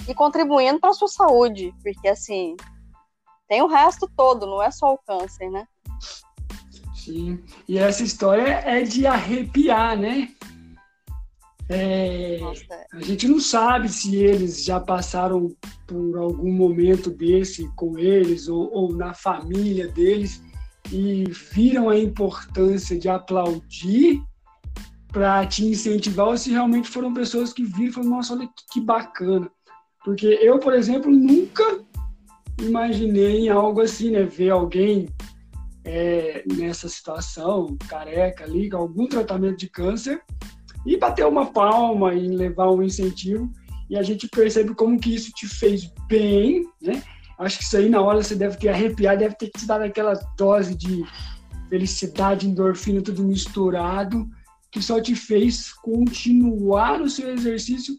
e 0.08 0.14
contribuindo 0.14 0.80
para 0.80 0.90
a 0.90 0.94
sua 0.94 1.08
saúde, 1.08 1.72
porque 1.82 2.08
assim, 2.08 2.56
tem 3.48 3.62
o 3.62 3.66
resto 3.66 4.10
todo, 4.16 4.46
não 4.46 4.62
é 4.62 4.70
só 4.70 4.92
o 4.92 4.98
câncer, 4.98 5.50
né? 5.50 5.66
Sim. 6.94 7.42
E 7.66 7.78
essa 7.78 8.02
história 8.02 8.60
é 8.66 8.82
de 8.82 9.06
arrepiar, 9.06 9.96
né? 9.96 10.28
É, 11.70 12.38
Nossa. 12.40 12.86
a 12.94 13.00
gente 13.02 13.28
não 13.28 13.38
sabe 13.38 13.90
se 13.90 14.16
eles 14.16 14.64
já 14.64 14.80
passaram 14.80 15.54
por 15.86 16.16
algum 16.16 16.50
momento 16.50 17.10
desse 17.10 17.68
com 17.76 17.98
eles 17.98 18.48
ou, 18.48 18.72
ou 18.72 18.96
na 18.96 19.12
família 19.12 19.86
deles 19.88 20.42
e 20.90 21.24
viram 21.52 21.90
a 21.90 21.98
importância 21.98 22.98
de 22.98 23.08
aplaudir 23.08 24.22
para 25.08 25.46
te 25.46 25.64
incentivar 25.64 26.28
ou 26.28 26.36
se 26.38 26.50
realmente 26.50 26.88
foram 26.88 27.12
pessoas 27.12 27.52
que 27.52 27.64
viram 27.64 27.88
e 27.88 27.92
falaram, 27.92 28.16
nossa, 28.16 28.34
olha 28.34 28.48
que, 28.72 28.80
bacana. 28.80 29.50
Porque 30.04 30.26
eu, 30.26 30.58
por 30.58 30.72
exemplo, 30.72 31.10
nunca 31.10 31.80
imaginei 32.60 33.48
algo 33.48 33.80
assim, 33.80 34.10
né? 34.10 34.22
Ver 34.22 34.50
alguém 34.50 35.08
é, 35.84 36.44
nessa 36.46 36.88
situação, 36.88 37.76
careca 37.88 38.44
ali, 38.44 38.70
com 38.70 38.76
algum 38.76 39.06
tratamento 39.06 39.58
de 39.58 39.68
câncer, 39.68 40.22
e 40.86 40.96
bater 40.96 41.26
uma 41.26 41.46
palma 41.46 42.14
e 42.14 42.28
levar 42.28 42.70
um 42.70 42.82
incentivo. 42.82 43.50
E 43.90 43.96
a 43.96 44.02
gente 44.02 44.28
percebe 44.28 44.74
como 44.74 44.98
que 44.98 45.14
isso 45.14 45.30
te 45.32 45.46
fez 45.46 45.90
bem, 46.08 46.66
né? 46.80 47.02
Acho 47.38 47.58
que 47.58 47.64
isso 47.64 47.76
aí 47.76 47.88
na 47.88 48.00
hora 48.00 48.22
você 48.22 48.34
deve 48.34 48.56
ter 48.56 48.68
arrepiado, 48.68 49.20
deve 49.20 49.34
ter 49.36 49.48
te 49.48 49.64
dado 49.66 49.84
aquela 49.84 50.14
dose 50.36 50.74
de 50.74 51.04
felicidade, 51.68 52.48
endorfina, 52.48 53.00
tudo 53.00 53.22
misturado, 53.22 54.28
que 54.70 54.82
só 54.82 55.00
te 55.00 55.14
fez 55.14 55.72
continuar 55.72 56.98
no 56.98 57.08
seu 57.08 57.30
exercício 57.30 57.98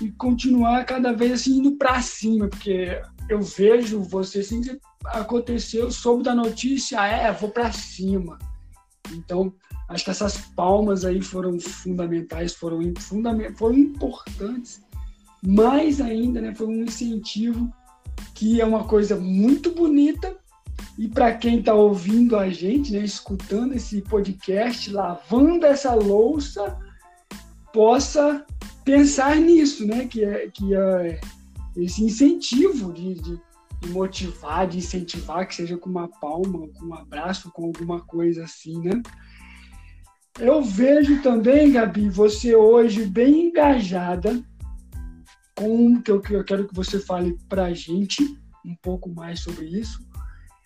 e 0.00 0.10
continuar 0.12 0.84
cada 0.84 1.12
vez 1.12 1.32
assim 1.32 1.58
indo 1.58 1.76
para 1.76 2.00
cima, 2.00 2.48
porque 2.48 3.00
eu 3.28 3.40
vejo 3.40 4.02
você 4.02 4.40
assim 4.40 4.62
aconteceu, 5.06 5.90
soube 5.90 6.22
da 6.22 6.34
notícia, 6.34 7.04
é, 7.04 7.32
vou 7.32 7.50
para 7.50 7.72
cima. 7.72 8.38
Então, 9.12 9.52
acho 9.88 10.04
que 10.04 10.10
essas 10.10 10.38
palmas 10.38 11.04
aí 11.04 11.20
foram 11.20 11.58
fundamentais, 11.60 12.54
foram, 12.54 12.80
fundament, 12.98 13.54
foram 13.56 13.76
importantes, 13.76 14.82
mais 15.42 16.00
ainda, 16.00 16.40
né, 16.40 16.54
foi 16.54 16.66
um 16.66 16.84
incentivo 16.84 17.72
que 18.34 18.60
é 18.60 18.64
uma 18.64 18.84
coisa 18.84 19.16
muito 19.16 19.72
bonita 19.72 20.36
e 20.98 21.08
para 21.08 21.34
quem 21.34 21.58
está 21.58 21.74
ouvindo 21.74 22.36
a 22.36 22.48
gente, 22.48 22.92
né, 22.92 23.00
escutando 23.00 23.74
esse 23.74 24.02
podcast, 24.02 24.90
lavando 24.90 25.66
essa 25.66 25.94
louça, 25.94 26.78
possa 27.72 28.44
pensar 28.84 29.36
nisso, 29.36 29.86
né, 29.86 30.06
que 30.06 30.24
é 30.24 30.48
que 30.48 30.74
é 30.74 31.20
esse 31.76 32.04
incentivo 32.04 32.92
de, 32.92 33.14
de, 33.14 33.40
de, 33.80 33.88
motivar, 33.88 34.66
de 34.66 34.78
incentivar, 34.78 35.48
que 35.48 35.54
seja 35.54 35.76
com 35.76 35.88
uma 35.88 36.08
palma, 36.08 36.68
com 36.68 36.86
um 36.86 36.94
abraço, 36.94 37.50
com 37.50 37.64
alguma 37.64 38.00
coisa 38.00 38.44
assim, 38.44 38.78
né? 38.80 39.02
Eu 40.40 40.62
vejo 40.62 41.22
também, 41.22 41.72
Gabi, 41.72 42.08
você 42.08 42.56
hoje 42.56 43.04
bem 43.04 43.48
engajada 43.48 44.42
com 45.54 46.02
eu, 46.06 46.20
que 46.20 46.34
eu 46.34 46.42
quero 46.42 46.66
que 46.66 46.74
você 46.74 46.98
fale 46.98 47.36
para 47.48 47.66
a 47.66 47.74
gente 47.74 48.24
um 48.64 48.74
pouco 48.76 49.10
mais 49.10 49.40
sobre 49.40 49.66
isso. 49.66 50.00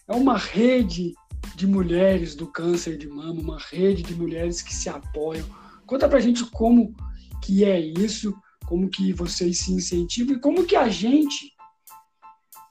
É 0.07 0.15
uma 0.15 0.39
rede 0.39 1.15
de 1.57 1.67
mulheres 1.67 2.37
do 2.37 2.47
câncer 2.47 2.97
de 2.97 3.09
mama, 3.09 3.41
uma 3.41 3.59
rede 3.59 4.03
de 4.03 4.15
mulheres 4.15 4.63
que 4.63 4.75
se 4.75 4.89
apoiam. 4.89 5.47
Conta 5.85 6.09
para 6.09 6.19
a 6.19 6.23
gente 6.23 6.45
como 6.51 6.95
que 7.43 7.65
é 7.65 7.81
isso, 7.81 8.35
como 8.67 8.89
que 8.89 9.13
vocês 9.13 9.59
se 9.59 9.73
incentivam 9.73 10.37
e 10.37 10.41
como 10.41 10.65
que 10.65 10.77
a 10.77 10.89
gente, 10.89 11.53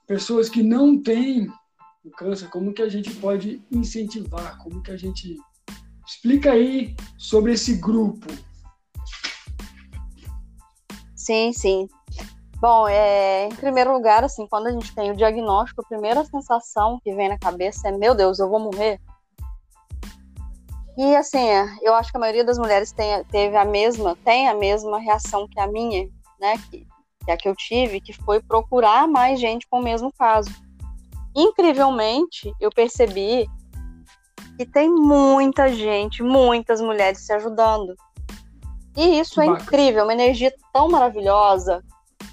pessoas 0.08 0.48
que 0.48 0.64
não 0.64 1.02
têm 1.02 1.48
o 2.06 2.10
câncer, 2.12 2.50
como 2.50 2.74
que 2.74 2.82
a 2.82 2.90
gente 2.90 3.12
pode 3.16 3.62
incentivar, 3.70 4.58
como 4.60 4.82
que 4.82 4.92
a 4.92 4.98
gente 4.98 5.38
explica 6.06 6.52
aí 6.52 6.96
sobre 7.18 7.54
esse 7.54 7.76
grupo. 7.76 8.28
Sim, 11.16 11.52
sim. 11.54 11.88
Bom, 12.60 12.88
é, 12.88 13.48
em 13.48 13.56
primeiro 13.56 13.92
lugar, 13.92 14.24
assim, 14.24 14.48
quando 14.48 14.68
a 14.68 14.72
gente 14.72 14.94
tem 14.96 15.12
o 15.12 15.16
diagnóstico, 15.16 15.82
a 15.82 15.88
primeira 15.88 16.24
sensação 16.26 17.00
que 17.04 17.14
vem 17.14 17.30
na 17.30 17.38
cabeça 17.38 17.90
é: 17.90 17.92
meu 17.92 18.16
Deus, 18.16 18.40
eu 18.40 18.50
vou 18.50 18.60
morrer. 18.60 19.00
E 20.98 21.16
assim, 21.16 21.46
eu 21.82 21.94
acho 21.94 22.10
que 22.10 22.18
a 22.18 22.20
maioria 22.20 22.46
das 22.46 22.58
mulheres 22.58 22.92
tem, 22.92 23.22
teve 23.26 23.58
a 23.58 23.66
mesma, 23.66 24.16
tem 24.24 24.48
a 24.48 24.56
mesma 24.56 24.98
reação 24.98 25.46
que 25.48 25.60
a 25.60 25.68
minha, 25.68 26.08
né? 26.40 26.58
Que, 26.70 26.88
que 27.26 27.32
a 27.32 27.38
que 27.38 27.50
eu 27.50 27.56
tive, 27.56 28.00
que 28.00 28.14
foi 28.14 28.42
procurar 28.42 29.06
mais 29.08 29.40
gente 29.40 29.68
com 29.68 29.80
o 29.80 29.84
mesmo 29.84 30.12
caso. 30.18 30.50
Incrivelmente, 31.36 32.54
eu 32.62 32.70
percebi 32.72 33.46
que 34.58 34.66
tem 34.66 34.90
muita 34.90 35.70
gente, 35.74 36.24
muitas 36.24 36.82
mulheres 36.82 37.26
se 37.26 37.34
ajudando. 37.34 37.96
E 38.96 39.20
isso 39.20 39.42
é 39.42 39.46
incrível, 39.46 40.04
uma 40.04 40.14
energia 40.14 40.54
tão 40.72 40.90
maravilhosa 40.90 41.84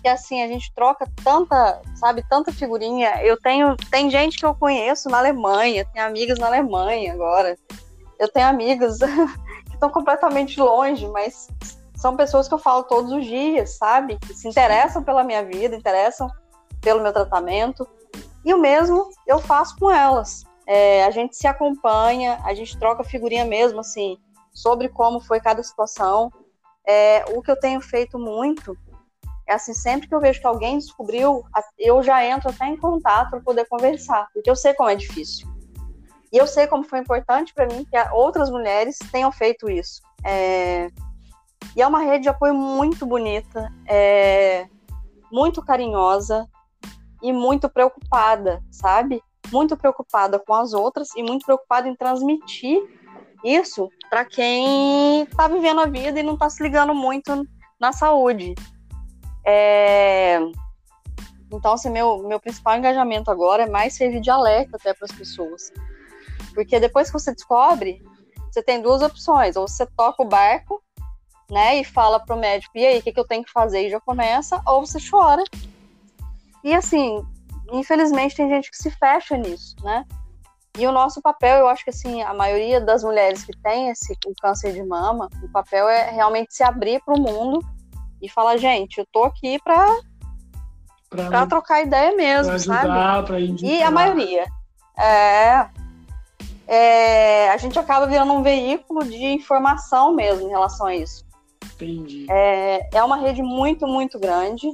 que 0.01 0.09
assim 0.09 0.43
a 0.43 0.49
gente 0.49 0.73
troca 0.75 1.07
tanta, 1.23 1.81
sabe, 1.97 2.25
tanta 2.29 2.53
figurinha. 2.53 3.23
Eu 3.23 3.37
tenho, 3.41 3.77
tem 3.91 4.11
gente 4.11 4.39
que 4.39 4.47
eu 4.47 4.55
conheço 4.55 5.09
na 5.09 5.19
Alemanha, 5.19 5.85
tem 5.93 6.03
amigas 6.03 6.39
na 6.39 6.47
Alemanha 6.47 7.13
agora 7.13 7.57
eu 8.23 8.29
tenho 8.29 8.47
amigas 8.47 8.99
que 9.67 9.75
estão 9.75 9.91
completamente 9.91 10.61
longe, 10.61 11.09
mas 11.09 11.49
são 11.97 12.17
pessoas 12.17 12.47
que 12.47 12.55
eu 12.55 12.59
falo 12.59 12.85
todos 12.85 13.11
os 13.11 13.25
dias, 13.25 13.77
sabe? 13.77 14.17
Que 14.17 14.33
se 14.33 14.49
interessam 14.49 15.03
pela 15.03 15.25
minha 15.25 15.45
vida, 15.45 15.75
interessam 15.75 16.31
pelo 16.81 17.03
meu 17.03 17.13
tratamento. 17.13 17.87
E 18.45 18.55
o 18.55 18.59
mesmo 18.59 19.11
eu 19.27 19.41
faço 19.41 19.77
com 19.77 19.91
elas. 19.91 20.45
É, 20.67 21.05
a 21.05 21.11
gente 21.11 21.37
se 21.37 21.47
acompanha, 21.47 22.41
a 22.45 22.55
gente 22.55 22.79
troca 22.79 23.05
figurinha 23.05 23.45
mesmo, 23.45 23.81
assim, 23.81 24.17
sobre 24.53 24.89
como 24.89 25.21
foi 25.21 25.41
cada 25.41 25.63
situação. 25.63 26.33
É, 26.87 27.25
o 27.31 27.43
que 27.43 27.51
eu 27.51 27.59
tenho 27.59 27.81
feito 27.81 28.19
muito 28.19 28.77
é 29.47 29.55
assim, 29.55 29.75
sempre 29.75 30.09
que 30.09 30.15
eu 30.15 30.21
vejo 30.21 30.41
que 30.41 30.47
alguém 30.47 30.79
descobriu, 30.79 31.45
eu 31.79 32.03
já 32.03 32.25
entro 32.25 32.51
até 32.51 32.67
em 32.67 32.77
contato 32.77 33.31
para 33.31 33.41
poder 33.41 33.67
conversar, 33.67 34.29
porque 34.33 34.49
eu 34.49 34.57
sei 34.57 34.73
como 34.75 34.89
é 34.89 34.95
difícil. 34.95 35.49
E 36.33 36.39
eu 36.39 36.47
sei 36.47 36.67
como 36.67 36.85
foi 36.85 37.01
importante 37.01 37.53
para 37.53 37.67
mim 37.67 37.85
que 37.85 37.97
outras 38.13 38.51
mulheres 38.51 38.99
tenham 39.11 39.31
feito 39.31 39.71
isso. 39.71 40.01
É... 40.25 40.89
E 41.77 41.83
é 41.83 41.87
uma 41.87 42.01
rede 42.01 42.25
de 42.25 42.29
apoio 42.29 42.55
muito 42.55 43.05
bonita, 43.05 43.71
é... 43.87 44.67
muito 45.31 45.63
carinhosa 45.63 46.49
e 47.23 47.33
muito 47.33 47.69
preocupada, 47.69 48.63
sabe? 48.71 49.23
Muito 49.53 49.77
preocupada 49.77 50.39
com 50.39 50.55
as 50.55 50.73
outras 50.73 51.09
e 51.17 51.23
muito 51.23 51.45
preocupada 51.45 51.89
em 51.89 51.95
transmitir 51.95 52.81
isso 53.45 53.89
para 54.09 54.25
quem 54.25 55.23
está 55.23 55.49
vivendo 55.49 55.81
a 55.81 55.87
vida 55.87 56.19
e 56.19 56.23
não 56.23 56.35
está 56.35 56.49
se 56.49 56.63
ligando 56.63 56.95
muito 56.95 57.47
na 57.79 57.93
saúde. 57.93 58.55
É... 59.45 60.39
Então, 61.53 61.73
assim, 61.73 61.91
meu, 61.91 62.23
meu 62.27 62.41
principal 62.41 62.79
engajamento 62.79 63.31
agora 63.31 63.65
é 63.65 63.69
mais 63.69 63.95
servir 63.95 64.21
de 64.21 64.31
alerta 64.31 64.77
até 64.77 64.95
para 64.95 65.05
as 65.05 65.13
pessoas. 65.13 65.71
Porque 66.55 66.81
depois 66.81 67.09
que 67.09 67.13
você 67.13 67.33
descobre, 67.33 68.03
você 68.51 68.63
tem 68.63 68.81
duas 68.81 69.03
opções. 69.03 69.57
Ou 69.57 69.69
você 69.69 69.87
toca 69.87 70.23
o 70.23 70.29
barco, 70.29 70.83
né, 71.51 71.81
e 71.81 71.85
fala 71.85 72.19
pro 72.19 72.37
médico, 72.37 72.79
e 72.79 72.87
aí, 72.87 72.99
o 72.99 73.03
que, 73.03 73.13
que 73.13 73.21
eu 73.21 73.27
tenho 73.27 73.45
que 73.45 73.53
fazer? 73.53 73.87
E 73.87 73.91
já 73.91 74.01
começa, 74.01 74.63
ou 74.67 74.87
você 74.87 74.99
chora. 74.99 75.45
E 76.65 76.73
assim, 76.73 77.23
infelizmente 77.73 78.37
tem 78.37 78.49
gente 78.49 78.71
que 78.71 78.77
se 78.77 78.91
fecha 78.91 79.37
nisso, 79.37 79.77
né? 79.83 80.05
E 80.79 80.87
o 80.87 80.93
nosso 80.93 81.21
papel, 81.21 81.59
eu 81.59 81.69
acho 81.69 81.85
que 81.85 81.91
assim, 81.91 82.23
a 82.23 82.33
maioria 82.33 82.81
das 82.81 83.05
mulheres 83.05 83.45
que 83.45 83.53
tem 83.59 83.91
esse 83.91 84.17
o 84.27 84.35
câncer 84.41 84.73
de 84.73 84.83
mama, 84.83 85.29
o 85.43 85.49
papel 85.51 85.89
é 85.89 86.11
realmente 86.11 86.55
se 86.55 86.63
abrir 86.63 87.03
para 87.05 87.15
o 87.15 87.21
mundo 87.21 87.61
e 88.23 88.29
falar, 88.29 88.57
gente, 88.57 88.99
eu 88.99 89.07
tô 89.13 89.25
aqui 89.25 89.59
para 89.63 89.87
para 91.11 91.47
trocar 91.47 91.83
ideia 91.83 92.17
mesmo, 92.17 92.47
pra 92.47 92.55
ajudar, 92.55 92.83
sabe? 92.83 93.27
Pra 93.27 93.41
e 93.41 93.83
a 93.83 93.91
maioria. 93.91 94.47
É, 94.99 95.67
é, 96.67 97.51
a 97.51 97.57
gente 97.59 97.79
acaba 97.79 98.07
virando 98.07 98.33
um 98.33 98.43
veículo 98.43 99.05
de 99.05 99.23
informação 99.23 100.15
mesmo 100.15 100.47
em 100.47 100.51
relação 100.51 100.87
a 100.87 100.95
isso. 100.95 101.23
Entendi. 101.75 102.27
É, 102.31 102.97
é 102.97 103.05
uma 103.05 103.17
rede 103.17 103.43
muito, 103.43 103.87
muito 103.87 104.19
grande, 104.19 104.69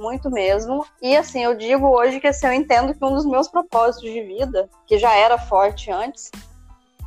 muito 0.00 0.30
mesmo. 0.30 0.84
E 1.00 1.16
assim, 1.16 1.44
eu 1.44 1.54
digo 1.54 1.86
hoje 1.86 2.18
que 2.18 2.26
assim, 2.26 2.46
eu 2.46 2.52
entendo 2.52 2.94
que 2.94 3.04
um 3.04 3.14
dos 3.14 3.26
meus 3.26 3.46
propósitos 3.46 4.10
de 4.10 4.22
vida, 4.22 4.68
que 4.86 4.98
já 4.98 5.12
era 5.12 5.38
forte 5.38 5.90
antes, 5.92 6.30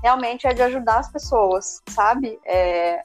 realmente 0.02 0.46
é 0.46 0.54
de 0.54 0.62
ajudar 0.62 1.00
as 1.00 1.12
pessoas, 1.12 1.82
sabe? 1.90 2.40
É, 2.46 3.02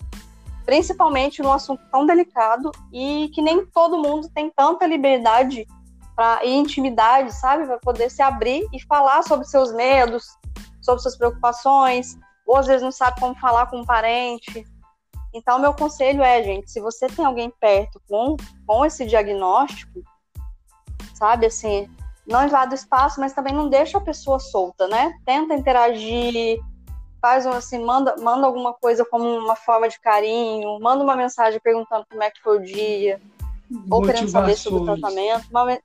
principalmente 0.67 1.43
num 1.43 1.53
assunto 1.53 1.83
tão 1.91 2.05
delicado 2.05 2.71
e 2.93 3.31
que 3.35 3.41
nem 3.41 3.65
todo 3.65 4.03
mundo 4.03 4.29
tem 4.35 4.51
tanta 4.51 4.87
liberdade 4.87 5.67
pra, 6.15 6.45
e 6.45 6.55
intimidade, 6.55 7.33
sabe? 7.33 7.67
Para 7.67 7.79
poder 7.79 8.11
se 8.11 8.21
abrir 8.21 8.67
e 8.73 8.83
falar 8.85 9.23
sobre 9.23 9.47
seus 9.47 9.73
medos, 9.73 10.27
sobre 10.83 11.01
suas 11.03 11.17
preocupações, 11.17 12.19
ou 12.47 12.57
às 12.57 12.67
vezes 12.67 12.83
não 12.83 12.93
sabe 12.93 13.21
como 13.21 13.35
falar 13.37 13.67
com 13.67 13.81
um 13.81 13.87
parente. 13.87 14.67
Então, 15.39 15.61
meu 15.61 15.73
conselho 15.73 16.21
é, 16.21 16.43
gente, 16.43 16.69
se 16.69 16.81
você 16.81 17.07
tem 17.07 17.25
alguém 17.25 17.49
perto 17.61 18.03
com, 18.09 18.37
com 18.67 18.85
esse 18.85 19.07
diagnóstico, 19.07 20.03
sabe, 21.15 21.47
assim, 21.47 21.89
não 22.27 22.45
invada 22.45 22.73
o 22.73 22.75
espaço, 22.75 23.21
mas 23.21 23.33
também 23.33 23.55
não 23.55 23.69
deixa 23.69 23.99
a 23.99 24.01
pessoa 24.01 24.41
solta, 24.41 24.89
né? 24.89 25.15
Tenta 25.25 25.55
interagir, 25.55 26.59
faz 27.23 27.47
um, 27.47 27.53
assim, 27.53 27.79
manda, 27.85 28.17
manda 28.19 28.47
alguma 28.47 28.75
coisa 28.75 29.05
como 29.05 29.25
uma 29.25 29.55
forma 29.55 29.89
de 29.89 30.01
carinho, 30.01 30.81
manda 30.81 31.05
uma 31.05 31.15
mensagem 31.15 31.61
perguntando 31.63 32.05
como 32.11 32.23
é 32.23 32.31
que 32.31 32.43
foi 32.43 32.59
o 32.59 32.63
dia, 32.65 33.21
ou 33.89 34.03
querendo 34.03 34.29
saber 34.29 34.57
sobre 34.57 34.81
o 34.81 34.85
tratamento. 34.85 35.47
Uma... 35.51 35.79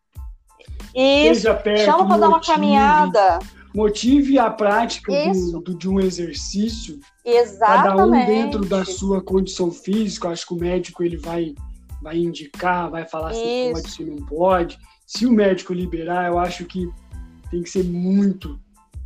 Isso, 0.96 1.48
chama 1.86 2.08
para 2.08 2.18
dar 2.18 2.28
uma 2.28 2.42
caminhada 2.42 3.40
motive 3.74 4.38
a 4.38 4.50
prática 4.50 5.12
do, 5.12 5.60
do, 5.60 5.78
de 5.78 5.90
um 5.90 6.00
exercício. 6.00 7.00
Exatamente. 7.26 7.84
Cada 7.84 8.06
um 8.06 8.26
dentro 8.26 8.66
da 8.66 8.86
sua 8.86 9.22
condição 9.22 9.72
física. 9.72 10.30
Acho 10.30 10.48
que 10.48 10.54
o 10.54 10.60
médico 10.60 11.04
ele 11.04 11.18
vai, 11.18 11.56
vai 12.02 12.18
indicar, 12.18 12.90
vai 12.90 13.06
falar 13.06 13.32
Isso. 13.32 13.42
se 13.42 13.74
pode, 13.74 13.92
se 13.92 14.04
não 14.04 14.26
pode. 14.26 14.80
Se 15.08 15.26
o 15.26 15.32
médico 15.32 15.74
liberar, 15.74 16.28
eu 16.32 16.38
acho 16.38 16.66
que 16.66 16.88
tem 17.50 17.64
que 17.64 17.70
ser 17.70 17.84
muito 17.84 18.60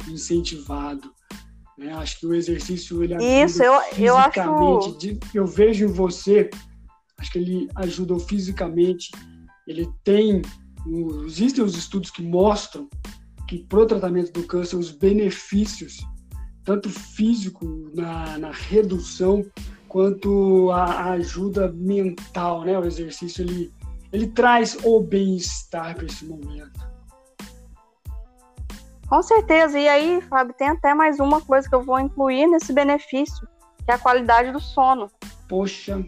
incentivado. 0.09 1.11
Né? 1.77 1.93
Acho 1.93 2.19
que 2.19 2.25
o 2.25 2.33
exercício 2.33 3.03
ele 3.03 3.13
ajuda 3.13 3.45
Isso, 3.45 3.63
eu, 3.63 3.73
eu 3.97 4.17
acho. 4.17 4.39
Eu 5.33 5.45
vejo 5.45 5.85
em 5.85 5.91
você, 5.91 6.49
acho 7.17 7.31
que 7.31 7.39
ele 7.39 7.69
ajuda 7.75 8.17
fisicamente. 8.19 9.11
Ele 9.65 9.87
tem. 10.03 10.41
Existem 11.25 11.63
os 11.63 11.75
estudos 11.75 12.09
que 12.09 12.23
mostram 12.23 12.87
que 13.47 13.59
para 13.59 13.79
o 13.79 13.85
tratamento 13.85 14.31
do 14.33 14.45
câncer 14.45 14.75
os 14.75 14.91
benefícios, 14.91 16.05
tanto 16.63 16.89
físico 16.89 17.89
na, 17.95 18.37
na 18.37 18.51
redução, 18.51 19.45
quanto 19.87 20.69
a, 20.71 20.83
a, 20.83 21.11
ajuda 21.11 21.71
mental, 21.71 22.63
né? 22.63 22.77
O 22.77 22.83
exercício 22.83 23.43
ele, 23.43 23.71
ele 24.11 24.27
traz 24.27 24.77
o 24.83 24.99
bem-estar 24.99 25.95
para 25.95 26.05
esse 26.05 26.25
momento. 26.25 26.85
Com 29.07 29.23
certeza. 29.23 29.79
E 29.79 29.87
aí, 29.87 30.21
Fábio, 30.23 30.53
tem 30.53 30.67
até 30.67 30.93
mais 30.93 31.19
uma 31.19 31.39
coisa 31.39 31.67
que 31.69 31.73
eu 31.73 31.81
vou 31.81 31.97
incluir 31.97 32.47
nesse 32.47 32.73
benefício, 32.73 33.47
que 33.85 33.91
é 33.91 33.93
a 33.93 33.99
qualidade 33.99 34.51
do 34.51 34.59
sono. 34.59 35.09
Poxa. 35.47 36.05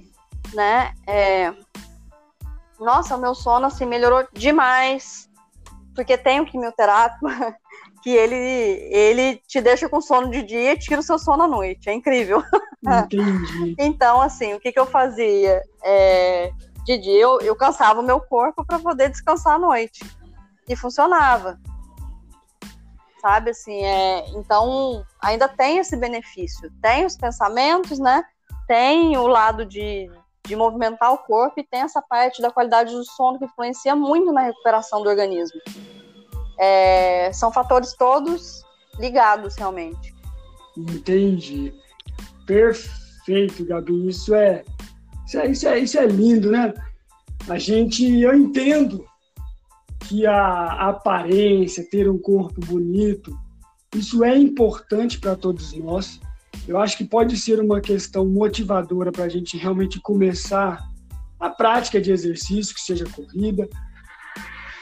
Né? 0.53 0.93
É... 1.07 1.53
Nossa, 2.77 3.15
o 3.15 3.21
meu 3.21 3.33
sono 3.33 3.67
assim 3.67 3.85
melhorou 3.85 4.27
demais 4.33 5.28
porque 5.99 6.17
tem 6.17 6.39
o 6.39 6.45
quimioterápico 6.45 7.27
que 8.01 8.09
ele, 8.09 8.33
ele 8.35 9.35
te 9.45 9.59
deixa 9.59 9.89
com 9.89 9.99
sono 9.99 10.31
de 10.31 10.41
dia 10.43 10.71
e 10.71 10.79
tira 10.79 11.01
o 11.01 11.03
seu 11.03 11.19
sono 11.19 11.43
à 11.43 11.47
noite. 11.47 11.89
É 11.89 11.93
incrível. 11.93 12.41
Entendi. 12.81 13.75
então, 13.77 14.21
assim, 14.21 14.53
o 14.53 14.61
que, 14.61 14.71
que 14.71 14.79
eu 14.79 14.85
fazia? 14.85 15.61
É, 15.83 16.51
de 16.85 16.97
dia 16.99 17.19
eu, 17.19 17.41
eu 17.41 17.53
cansava 17.53 17.99
o 17.99 18.05
meu 18.05 18.21
corpo 18.21 18.63
para 18.65 18.79
poder 18.79 19.09
descansar 19.09 19.55
à 19.55 19.59
noite. 19.59 19.99
E 20.69 20.73
funcionava. 20.73 21.59
Sabe, 23.19 23.49
assim, 23.49 23.83
é, 23.83 24.29
então 24.29 25.05
ainda 25.21 25.49
tem 25.49 25.79
esse 25.79 25.97
benefício. 25.97 26.71
Tem 26.81 27.05
os 27.05 27.17
pensamentos, 27.17 27.99
né? 27.99 28.23
Tem 28.65 29.17
o 29.17 29.27
lado 29.27 29.65
de, 29.65 30.09
de 30.49 30.55
movimentar 30.55 31.13
o 31.13 31.19
corpo 31.19 31.59
e 31.59 31.63
tem 31.63 31.81
essa 31.81 32.01
parte 32.01 32.41
da 32.41 32.49
qualidade 32.49 32.91
do 32.91 33.05
sono 33.05 33.37
que 33.37 33.45
influencia 33.45 33.95
muito 33.95 34.33
na 34.33 34.41
recuperação 34.41 35.03
do 35.03 35.07
organismo. 35.07 35.61
É, 36.57 37.31
são 37.31 37.51
fatores 37.51 37.93
todos 37.93 38.63
ligados 38.97 39.55
realmente. 39.55 40.13
Entendi. 40.75 41.71
Perfeito, 42.47 43.63
Gabi. 43.63 44.09
Isso 44.09 44.33
é, 44.33 44.63
isso 45.27 45.37
é, 45.37 45.51
isso 45.51 45.67
é, 45.67 45.79
isso 45.79 45.99
é 45.99 46.05
lindo, 46.07 46.51
né? 46.51 46.73
A 47.47 47.59
gente, 47.59 48.19
eu 48.19 48.33
entendo 48.33 49.05
que 50.07 50.25
a 50.25 50.89
aparência, 50.89 51.87
ter 51.91 52.09
um 52.09 52.17
corpo 52.17 52.59
bonito, 52.65 53.37
isso 53.95 54.23
é 54.23 54.35
importante 54.35 55.19
para 55.19 55.35
todos 55.35 55.73
nós 55.73 56.19
eu 56.67 56.79
acho 56.79 56.97
que 56.97 57.03
pode 57.03 57.37
ser 57.37 57.59
uma 57.59 57.81
questão 57.81 58.25
motivadora 58.25 59.11
para 59.11 59.25
a 59.25 59.29
gente 59.29 59.57
realmente 59.57 59.99
começar 59.99 60.87
a 61.39 61.49
prática 61.49 62.01
de 62.01 62.11
exercício, 62.11 62.75
que 62.75 62.81
seja 62.81 63.05
corrida, 63.05 63.67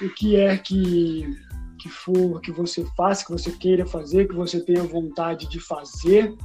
o 0.02 0.10
que 0.10 0.36
é 0.36 0.58
que, 0.58 1.38
que 1.80 1.90
for 1.90 2.42
que 2.42 2.52
você 2.52 2.86
faça, 2.96 3.26
que 3.26 3.32
você 3.32 3.52
queira 3.52 3.86
fazer, 3.86 4.28
que 4.28 4.36
você 4.36 4.60
tenha 4.60 4.84
vontade 4.84 5.48
de 5.48 5.60
fazer. 5.60 6.36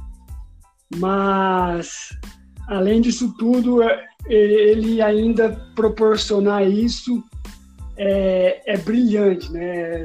Mas, 0.95 2.09
além 2.67 3.01
disso 3.01 3.35
tudo, 3.37 3.81
é, 3.81 4.05
ele 4.27 5.01
ainda 5.01 5.49
proporcionar 5.75 6.67
isso 6.67 7.23
é, 7.97 8.73
é 8.73 8.77
brilhante, 8.77 9.51
né? 9.51 10.03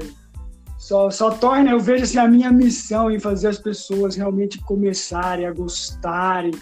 Só, 0.89 1.11
só 1.11 1.31
torna, 1.31 1.71
eu 1.71 1.79
vejo 1.79 2.05
assim, 2.05 2.17
a 2.17 2.27
minha 2.27 2.51
missão 2.51 3.11
em 3.11 3.21
fazer 3.21 3.49
as 3.49 3.59
pessoas 3.59 4.17
realmente 4.17 4.59
começarem 4.63 5.45
a 5.45 5.53
gostarem. 5.53 6.53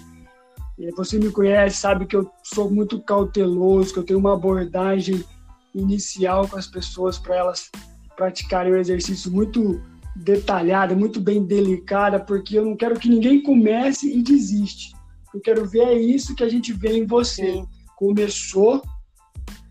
Você 0.97 1.17
me 1.17 1.31
conhece, 1.31 1.77
sabe 1.77 2.07
que 2.07 2.17
eu 2.17 2.29
sou 2.43 2.69
muito 2.69 3.01
cauteloso, 3.01 3.93
que 3.93 4.01
eu 4.01 4.03
tenho 4.03 4.19
uma 4.19 4.35
abordagem 4.35 5.25
inicial 5.73 6.49
com 6.49 6.59
as 6.59 6.67
pessoas 6.67 7.21
para 7.21 7.37
elas 7.37 7.71
praticarem 8.17 8.73
o 8.73 8.77
exercício 8.77 9.31
muito 9.31 9.81
detalhada, 10.17 10.97
muito 10.97 11.21
bem 11.21 11.45
delicada, 11.45 12.19
porque 12.19 12.59
eu 12.59 12.65
não 12.65 12.77
quero 12.77 12.99
que 12.99 13.09
ninguém 13.09 13.41
comece 13.41 14.13
e 14.13 14.25
desiste. 14.25 14.93
Eu 15.33 15.41
quero 15.41 15.65
ver 15.69 15.87
é 15.87 15.95
isso 15.95 16.35
que 16.35 16.43
a 16.43 16.49
gente 16.49 16.73
vê 16.73 16.99
em 16.99 17.07
você. 17.07 17.53
Sim. 17.53 17.69
Começou 17.95 18.83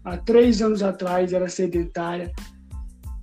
há 0.01 0.15
três 0.15 0.61
anos 0.61 0.81
atrás, 0.81 1.33
era 1.33 1.49
sedentária, 1.49 2.31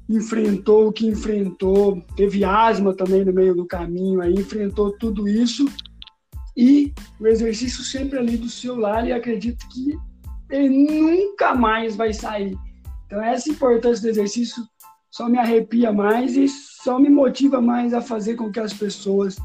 enfrentou 0.09 0.89
o 0.89 0.93
que 0.93 1.07
enfrentou, 1.07 2.03
teve 2.17 2.45
asma 2.45 2.95
também 2.95 3.25
no 3.25 3.33
meio 3.33 3.55
do 3.55 3.67
caminho, 3.67 4.21
aí 4.21 4.35
enfrentou 4.35 4.93
tudo 4.99 5.29
isso 5.29 5.67
e 6.57 6.93
o 7.19 7.27
exercício 7.27 7.83
sempre 7.83 8.19
ali 8.19 8.37
do 8.37 8.49
seu 8.49 8.77
lado 8.77 9.07
e 9.07 9.13
acredito 9.13 9.67
que 9.69 9.97
ele 10.51 10.69
nunca 10.69 11.55
mais 11.55 11.97
vai 11.97 12.13
sair. 12.13 12.57
Então 13.07 13.23
essa 13.23 13.49
importância 13.49 14.03
do 14.03 14.09
exercício 14.09 14.63
só 15.11 15.29
me 15.29 15.39
arrepia 15.39 15.93
mais 15.93 16.37
e 16.37 16.49
só 16.49 16.99
me 16.99 17.09
motiva 17.09 17.61
mais 17.61 17.95
a 17.95 18.01
fazer 18.01 18.35
com 18.35 18.51
que 18.51 18.61
as 18.61 18.73
pessoas 18.73 19.37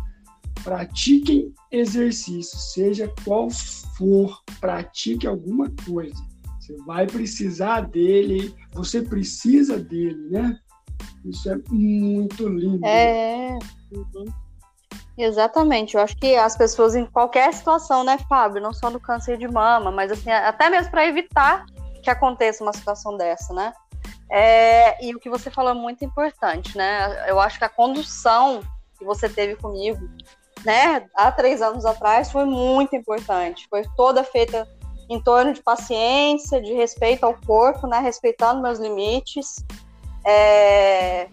pratiquem 0.64 1.54
exercício, 1.72 2.58
seja 2.58 3.12
qual 3.24 3.50
for, 3.98 4.42
pratique 4.60 5.28
alguma 5.28 5.72
coisa. 5.86 6.16
Você 6.68 6.76
vai 6.84 7.08
precisar 7.08 7.82
dele, 7.88 8.54
você 8.74 9.02
precisa 9.02 9.78
dele, 9.78 10.28
né? 10.30 10.60
Isso 11.24 11.50
é 11.50 11.58
muito 11.70 12.46
lindo. 12.46 12.86
É. 12.86 13.58
Uhum. 13.90 14.26
Exatamente. 15.18 15.96
Eu 15.96 16.02
acho 16.02 16.18
que 16.18 16.36
as 16.36 16.58
pessoas 16.58 16.94
em 16.94 17.06
qualquer 17.06 17.54
situação, 17.54 18.04
né, 18.04 18.18
Fábio, 18.28 18.62
não 18.62 18.74
só 18.74 18.90
no 18.90 19.00
câncer 19.00 19.38
de 19.38 19.48
mama, 19.48 19.92
mas 19.92 20.12
assim, 20.12 20.30
até 20.30 20.70
mesmo 20.70 20.92
para 20.92 21.08
evitar 21.08 21.66
que 22.04 22.10
aconteça 22.10 22.64
uma 22.64 22.74
situação 22.74 23.16
dessa, 23.16 23.54
né? 23.54 23.74
É, 24.30 25.06
e 25.06 25.16
o 25.16 25.20
que 25.20 25.30
você 25.30 25.50
falou 25.50 25.72
é 25.72 25.74
muito 25.74 26.04
importante, 26.04 26.78
né? 26.78 27.30
Eu 27.30 27.40
acho 27.40 27.58
que 27.58 27.64
a 27.64 27.70
condução 27.70 28.60
que 29.00 29.06
você 29.06 29.30
teve 29.30 29.56
comigo, 29.56 30.06
né, 30.66 31.08
há 31.16 31.32
três 31.32 31.62
anos 31.62 31.86
atrás, 31.86 32.30
foi 32.30 32.44
muito 32.44 32.94
importante. 32.94 33.68
Foi 33.70 33.84
toda 33.96 34.22
feita 34.22 34.68
em 35.10 35.20
torno 35.20 35.54
de 35.54 35.62
paciência, 35.62 36.62
de 36.62 36.74
respeito 36.74 37.26
ao 37.26 37.34
corpo, 37.46 37.88
né, 37.88 38.00
respeitando 38.00 38.62
meus 38.62 38.80
limites. 38.80 39.66
É, 40.26 41.28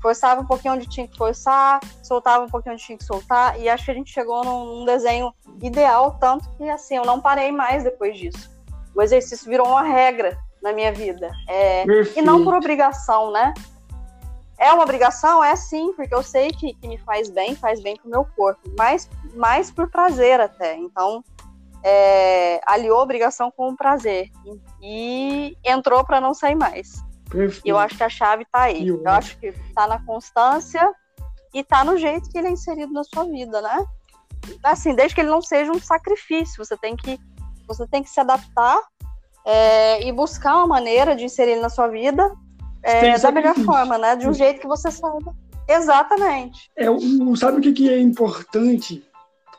forçava 0.00 0.40
um 0.40 0.46
pouquinho 0.46 0.74
onde 0.74 0.88
tinha 0.88 1.06
que 1.06 1.16
forçar, 1.16 1.80
soltava 2.02 2.44
um 2.44 2.48
pouquinho 2.48 2.74
onde 2.74 2.82
tinha 2.82 2.96
que 2.96 3.04
soltar, 3.04 3.60
e 3.60 3.68
acho 3.68 3.84
que 3.84 3.90
a 3.90 3.94
gente 3.94 4.10
chegou 4.10 4.44
num, 4.44 4.76
num 4.76 4.84
desenho 4.84 5.32
ideal, 5.62 6.16
tanto 6.20 6.48
que 6.56 6.68
assim, 6.68 6.96
eu 6.96 7.04
não 7.04 7.20
parei 7.20 7.52
mais 7.52 7.84
depois 7.84 8.16
disso. 8.16 8.50
O 8.94 9.02
exercício 9.02 9.48
virou 9.48 9.68
uma 9.68 9.82
regra 9.82 10.38
na 10.62 10.72
minha 10.72 10.92
vida. 10.92 11.30
É, 11.48 11.84
e 12.16 12.22
não 12.22 12.44
por 12.44 12.54
obrigação, 12.54 13.30
né? 13.30 13.52
É 14.58 14.72
uma 14.72 14.82
obrigação? 14.82 15.42
É 15.42 15.54
sim, 15.54 15.92
porque 15.92 16.12
eu 16.12 16.22
sei 16.22 16.50
que, 16.50 16.74
que 16.74 16.88
me 16.88 16.98
faz 16.98 17.30
bem, 17.30 17.54
faz 17.54 17.80
bem 17.80 17.96
pro 17.96 18.10
meu 18.10 18.26
corpo, 18.36 18.60
mas 18.76 19.08
mais 19.34 19.70
por 19.70 19.88
prazer 19.88 20.40
até. 20.40 20.76
Então, 20.76 21.22
é, 21.84 22.60
aliou 22.66 22.98
a 22.98 23.02
obrigação 23.02 23.50
com 23.50 23.70
o 23.70 23.76
prazer 23.76 24.30
e, 24.82 25.56
entrou 25.64 26.04
para 26.04 26.20
não 26.20 26.34
sair 26.34 26.54
mais. 26.54 27.04
Perfeito. 27.30 27.66
Eu 27.66 27.78
acho 27.78 27.96
que 27.96 28.02
a 28.02 28.08
chave 28.08 28.42
está 28.42 28.62
aí. 28.62 28.88
Eu, 28.88 29.02
eu 29.02 29.10
acho 29.10 29.38
que 29.38 29.48
está 29.48 29.86
na 29.86 30.04
constância 30.04 30.92
e 31.52 31.60
está 31.60 31.84
no 31.84 31.96
jeito 31.96 32.28
que 32.30 32.38
ele 32.38 32.48
é 32.48 32.50
inserido 32.50 32.92
na 32.92 33.04
sua 33.04 33.24
vida, 33.24 33.60
né? 33.60 33.84
Assim, 34.62 34.94
desde 34.94 35.14
que 35.14 35.20
ele 35.20 35.30
não 35.30 35.42
seja 35.42 35.70
um 35.70 35.80
sacrifício, 35.80 36.64
você 36.64 36.76
tem 36.76 36.96
que 36.96 37.18
você 37.66 37.86
tem 37.86 38.02
que 38.02 38.08
se 38.08 38.18
adaptar 38.18 38.80
é, 39.44 40.06
e 40.06 40.10
buscar 40.10 40.56
uma 40.56 40.66
maneira 40.66 41.14
de 41.14 41.24
inserir 41.24 41.52
ele 41.52 41.60
na 41.60 41.68
sua 41.68 41.86
vida 41.86 42.34
é, 42.82 43.18
da 43.18 43.30
melhor 43.30 43.54
forma, 43.56 43.98
né? 43.98 44.16
De 44.16 44.26
um 44.26 44.32
jeito 44.32 44.60
que 44.60 44.66
você 44.66 44.90
saiba. 44.90 45.34
Exatamente. 45.68 46.70
É, 46.74 46.90
o, 46.90 47.36
sabe 47.36 47.58
o 47.58 47.60
que, 47.60 47.72
que 47.72 47.90
é 47.90 48.00
importante? 48.00 49.04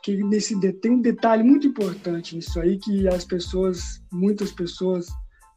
Porque 0.00 0.16
nesse 0.24 0.58
tem 0.80 0.92
um 0.92 1.02
detalhe 1.02 1.42
muito 1.42 1.66
importante 1.66 2.34
nisso 2.34 2.58
aí 2.58 2.78
que 2.78 3.06
as 3.06 3.22
pessoas, 3.22 4.02
muitas 4.10 4.50
pessoas 4.50 5.08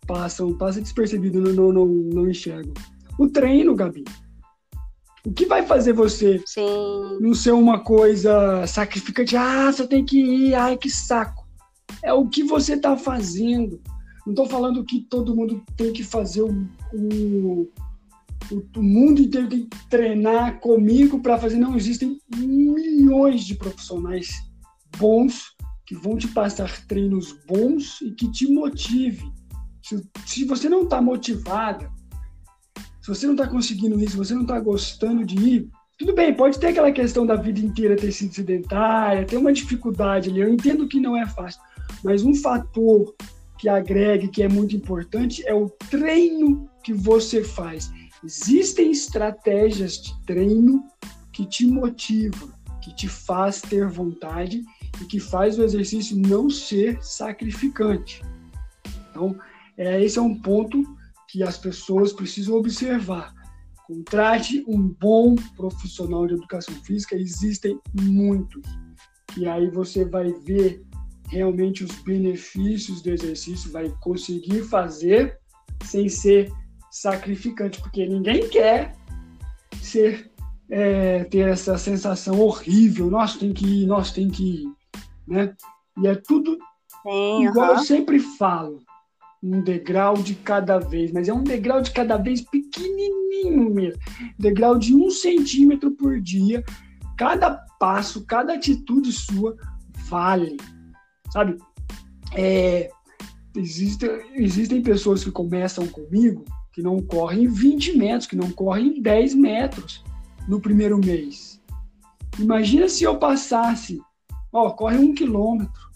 passam, 0.06 0.54
passa 0.58 0.82
despercebido, 0.82 1.40
não, 1.40 1.54
não, 1.54 1.72
não, 1.72 1.86
não 1.86 2.30
enxergam. 2.30 2.74
O 3.18 3.30
treino, 3.30 3.74
Gabi. 3.74 4.04
O 5.26 5.32
que 5.32 5.46
vai 5.46 5.66
fazer 5.66 5.94
você 5.94 6.42
Sim. 6.46 7.20
não 7.22 7.34
ser 7.34 7.54
uma 7.54 7.80
coisa 7.80 8.68
sacrificante? 8.68 9.38
Ah, 9.38 9.72
você 9.72 9.88
tem 9.88 10.04
que 10.04 10.20
ir, 10.20 10.56
ai 10.56 10.76
que 10.76 10.90
saco. 10.90 11.48
É 12.04 12.12
o 12.12 12.28
que 12.28 12.44
você 12.44 12.74
está 12.74 12.98
fazendo. 12.98 13.80
Não 14.26 14.34
estou 14.34 14.46
falando 14.46 14.84
que 14.84 15.00
todo 15.10 15.36
mundo 15.36 15.64
tem 15.78 15.94
que 15.94 16.04
fazer 16.04 16.42
o, 16.42 16.68
o, 16.94 17.70
o, 18.52 18.84
mundo 18.84 19.22
inteiro 19.22 19.50
tem 19.50 19.68
que 19.68 19.90
treinar 19.90 20.60
comigo 20.60 21.20
para 21.20 21.38
fazer. 21.38 21.58
Não, 21.58 21.76
existem 21.76 22.18
milhões 22.36 23.44
de 23.46 23.56
profissionais 23.56 24.30
bons 24.98 25.56
que 25.86 25.96
vão 25.96 26.18
te 26.18 26.28
passar 26.28 26.86
treinos 26.88 27.36
bons 27.48 28.02
e 28.02 28.12
que 28.12 28.30
te 28.32 28.52
motive 28.52 29.32
se, 29.84 30.02
se 30.26 30.46
você 30.46 30.70
não 30.70 30.84
está 30.84 31.02
motivada, 31.02 31.92
se 33.02 33.08
você 33.08 33.26
não 33.26 33.34
está 33.34 33.48
conseguindo 33.48 34.00
isso, 34.00 34.12
se 34.12 34.18
você 34.18 34.34
não 34.34 34.44
está 34.44 34.60
gostando 34.60 35.26
de 35.26 35.36
ir, 35.38 35.70
tudo 36.00 36.16
bem, 36.16 36.34
pode 36.34 36.58
ter 36.58 36.68
aquela 36.68 36.92
questão 36.92 37.26
da 37.26 37.36
vida 37.36 37.60
inteira 37.60 37.96
ter 37.96 38.12
sido 38.12 38.34
sedentária, 38.34 39.26
ter 39.26 39.38
uma 39.38 39.52
dificuldade 39.52 40.30
ali. 40.30 40.40
Eu 40.40 40.52
entendo 40.52 40.88
que 40.88 41.00
não 41.00 41.18
é 41.18 41.28
fácil, 41.28 41.62
mas 42.04 42.24
um 42.24 42.34
fator 42.34 43.14
que 43.60 43.68
agregue, 43.68 44.30
que 44.30 44.42
é 44.42 44.50
muito 44.50 44.76
importante, 44.76 45.46
é 45.46 45.54
o 45.54 45.70
treino 45.70 46.68
que 46.84 46.94
você 46.94 47.44
faz. 47.44 47.92
Existem 48.24 48.92
estratégias 48.92 50.02
de 50.02 50.18
treino 50.26 50.86
que 51.32 51.46
te 51.46 51.68
motivam, 51.68 52.50
que 52.82 52.96
te 52.96 53.08
faz 53.08 53.62
ter 53.62 53.88
vontade 53.88 54.64
e 55.02 55.06
que 55.06 55.20
faz 55.20 55.58
o 55.58 55.64
exercício 55.64 56.16
não 56.18 56.50
ser 56.50 57.04
sacrificante. 57.04 58.22
Então, 59.10 59.38
é, 59.78 60.02
esse 60.04 60.18
é 60.18 60.22
um 60.22 60.40
ponto 60.40 60.84
que 61.28 61.44
as 61.44 61.58
pessoas 61.58 62.14
precisam 62.14 62.56
observar. 62.56 63.34
Contrate 63.88 64.64
um 64.68 64.88
bom 64.88 65.36
profissional 65.58 66.26
de 66.26 66.36
educação 66.36 66.76
física, 66.84 67.16
existem 67.16 67.78
muitos. 67.94 68.64
E 69.36 69.46
aí 69.46 69.70
você 69.70 70.06
vai 70.06 70.32
ver 70.32 70.82
realmente 71.28 71.84
os 71.84 71.92
benefícios 72.04 73.02
do 73.02 73.10
exercício, 73.10 73.72
vai 73.72 73.90
conseguir 74.00 74.64
fazer 74.64 75.38
sem 75.84 76.08
ser 76.08 76.52
sacrificante, 76.94 77.82
porque 77.82 78.06
ninguém 78.06 78.48
quer 78.48 78.96
ser 79.82 80.32
é, 80.70 81.24
ter 81.24 81.50
essa 81.50 81.76
sensação 81.76 82.40
horrível, 82.40 83.10
nossa, 83.10 83.40
tem 83.40 83.52
que 83.52 83.66
ir, 83.66 83.88
nossa, 83.88 84.14
tem 84.14 84.30
que 84.30 84.62
ir, 84.62 84.72
né? 85.28 85.56
E 85.98 86.08
é 86.08 86.14
tudo 86.14 86.56
Sim, 87.02 87.46
igual 87.46 87.72
uhum. 87.72 87.78
eu 87.78 87.80
sempre 87.80 88.20
falo, 88.20 88.84
um 89.42 89.62
degrau 89.62 90.14
de 90.14 90.36
cada 90.36 90.78
vez, 90.78 91.12
mas 91.12 91.28
é 91.28 91.34
um 91.34 91.44
degrau 91.44 91.82
de 91.82 91.90
cada 91.90 92.16
vez 92.16 92.42
pequenininho 92.42 93.74
mesmo, 93.74 94.00
degrau 94.38 94.78
de 94.78 94.96
um 94.96 95.10
centímetro 95.10 95.92
por 95.92 96.22
dia. 96.22 96.64
Cada 97.18 97.58
passo, 97.80 98.24
cada 98.26 98.54
atitude 98.54 99.12
sua 99.12 99.58
vale, 100.08 100.58
sabe? 101.32 101.58
É, 102.36 102.92
existe, 103.56 104.06
existem 104.36 104.82
pessoas 104.84 105.24
que 105.24 105.32
começam 105.32 105.88
comigo 105.88 106.46
que 106.74 106.82
não 106.82 107.00
correm 107.00 107.48
20 107.48 107.98
metros, 107.98 108.28
que 108.28 108.36
não 108.36 108.52
correm 108.52 109.02
10 109.02 109.36
metros 109.36 110.04
no 110.48 110.60
primeiro 110.60 110.98
mês. 110.98 111.62
Imagina 112.40 112.90
se 112.90 113.04
eu 113.04 113.18
passasse, 113.18 114.02
ó, 114.52 114.72
corre 114.72 114.98
um 114.98 115.14
quilômetro, 115.14 115.94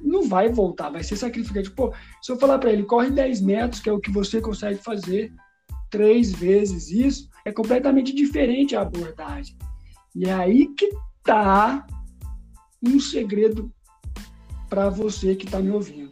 não 0.00 0.28
vai 0.28 0.48
voltar, 0.48 0.90
vai 0.90 1.02
ser 1.02 1.16
sacrificante. 1.16 1.70
Pô, 1.70 1.92
se 2.22 2.30
eu 2.30 2.38
falar 2.38 2.58
para 2.58 2.72
ele, 2.72 2.84
corre 2.84 3.10
10 3.10 3.40
metros, 3.40 3.80
que 3.80 3.88
é 3.88 3.92
o 3.92 4.00
que 4.00 4.10
você 4.10 4.40
consegue 4.40 4.78
fazer 4.78 5.32
três 5.90 6.30
vezes 6.32 6.90
isso, 6.90 7.28
é 7.44 7.50
completamente 7.50 8.14
diferente 8.14 8.76
a 8.76 8.82
abordagem. 8.82 9.56
E 10.14 10.26
é 10.26 10.32
aí 10.32 10.68
que 10.68 10.90
tá 11.24 11.84
um 12.82 13.00
segredo 13.00 13.72
para 14.68 14.88
você 14.88 15.34
que 15.34 15.46
está 15.46 15.58
me 15.58 15.70
ouvindo. 15.70 16.09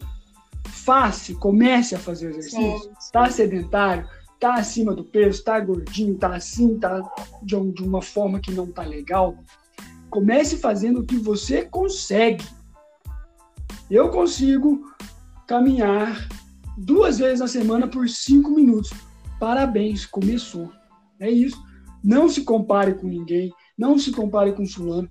Faça, 0.88 1.35
comece 1.35 1.94
a 1.94 1.98
fazer 1.98 2.31
exercício. 2.31 2.90
Está 2.98 3.31
sedentário, 3.31 4.09
está 4.35 4.55
acima 4.55 4.94
do 4.94 5.05
peso, 5.05 5.38
está 5.38 5.61
gordinho, 5.61 6.14
está 6.14 6.35
assim, 6.35 6.77
está 6.77 7.03
de, 7.42 7.57
uma 7.57 8.01
forma 8.01 8.40
que 8.40 8.51
não 8.51 8.64
está 8.64 8.83
legal. 8.83 9.37
Comece 10.09 10.57
fazendo 10.57 11.01
o 11.01 11.05
que 11.05 11.16
você 11.16 11.64
consegue 11.66 12.42
eu 13.90 14.11
consigo 14.11 14.83
caminhar 15.46 16.29
duas 16.77 17.18
vezes 17.18 17.40
na 17.40 17.48
semana 17.48 17.88
por 17.88 18.09
cinco 18.09 18.51
minutos. 18.51 18.90
Parabéns, 19.40 20.05
começou. 20.05 20.70
É 21.18 21.31
isso. 21.31 21.62
Não 22.05 22.29
se 22.29 22.44
compare 22.44 22.94
com 22.94 23.07
ninguém, 23.07 23.53
não 23.77 23.98
se 23.98 24.11
compare 24.11 24.53
com 24.53 24.66
fulano. 24.66 25.09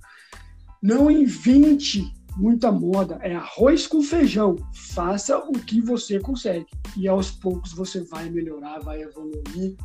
Não 0.82 1.10
invente 1.10 2.04
muita 2.38 2.72
moda. 2.72 3.20
É 3.22 3.36
arroz 3.36 3.88
com 3.88 4.02
feijão. 4.02 4.56
Faça 4.94 5.38
o 5.38 5.54
que 5.54 5.82
você 5.82 6.20
consegue. 6.20 6.68
E 6.96 7.08
aos 7.08 7.32
poucos 7.32 7.74
você 7.74 8.02
vai 8.02 8.30
melhorar, 8.30 8.80
vai 8.80 9.02
evoluir. 9.02 9.76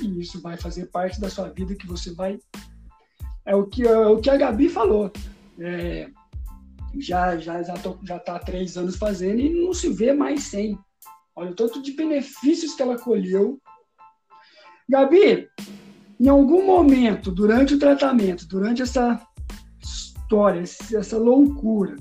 E 0.00 0.20
isso 0.20 0.40
vai 0.40 0.56
fazer 0.56 0.86
parte 0.86 1.20
da 1.20 1.30
sua 1.30 1.48
vida 1.48 1.74
que 1.74 1.86
você 1.86 2.12
vai. 2.12 2.38
É 3.46 3.54
o 3.54 3.66
que, 3.66 3.86
é 3.86 3.96
o 3.96 4.20
que 4.20 4.30
a 4.30 4.36
Gabi 4.36 4.68
falou. 4.68 5.12
É, 5.58 6.10
já 6.98 7.36
já 7.36 7.62
já, 7.62 7.74
já 8.02 8.18
tá 8.18 8.36
há 8.36 8.38
três 8.38 8.76
anos 8.76 8.96
fazendo 8.96 9.40
e 9.40 9.48
não 9.48 9.72
se 9.72 9.88
vê 9.88 10.12
mais 10.12 10.44
sem. 10.44 10.78
Olha 11.36 11.50
o 11.50 11.54
tanto 11.54 11.82
de 11.82 11.92
benefícios 11.92 12.74
que 12.74 12.82
ela 12.82 12.98
colheu 12.98 13.60
Gabi, 14.88 15.48
em 16.20 16.28
algum 16.28 16.66
momento, 16.66 17.30
durante 17.32 17.74
o 17.74 17.78
tratamento, 17.78 18.46
durante 18.46 18.82
essa 18.82 19.20
história, 20.24 20.60
essa 20.62 21.18
loucura, 21.18 21.96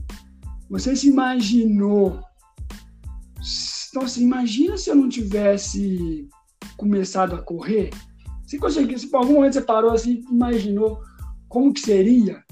você 0.69 0.95
se 0.95 1.09
imaginou. 1.09 2.21
Então, 3.89 4.03
assim, 4.03 4.23
imagina 4.23 4.77
se 4.77 4.89
eu 4.89 4.95
não 4.95 5.09
tivesse 5.09 6.27
começado 6.77 7.35
a 7.35 7.41
correr? 7.41 7.91
Você 8.45 8.57
conseguiu, 8.57 8.97
se 8.97 9.09
por 9.09 9.17
algum 9.17 9.35
momento 9.35 9.53
você 9.53 9.61
parou 9.61 9.91
assim, 9.91 10.23
imaginou 10.31 11.03
como 11.47 11.73
que 11.73 11.81
seria? 11.81 12.43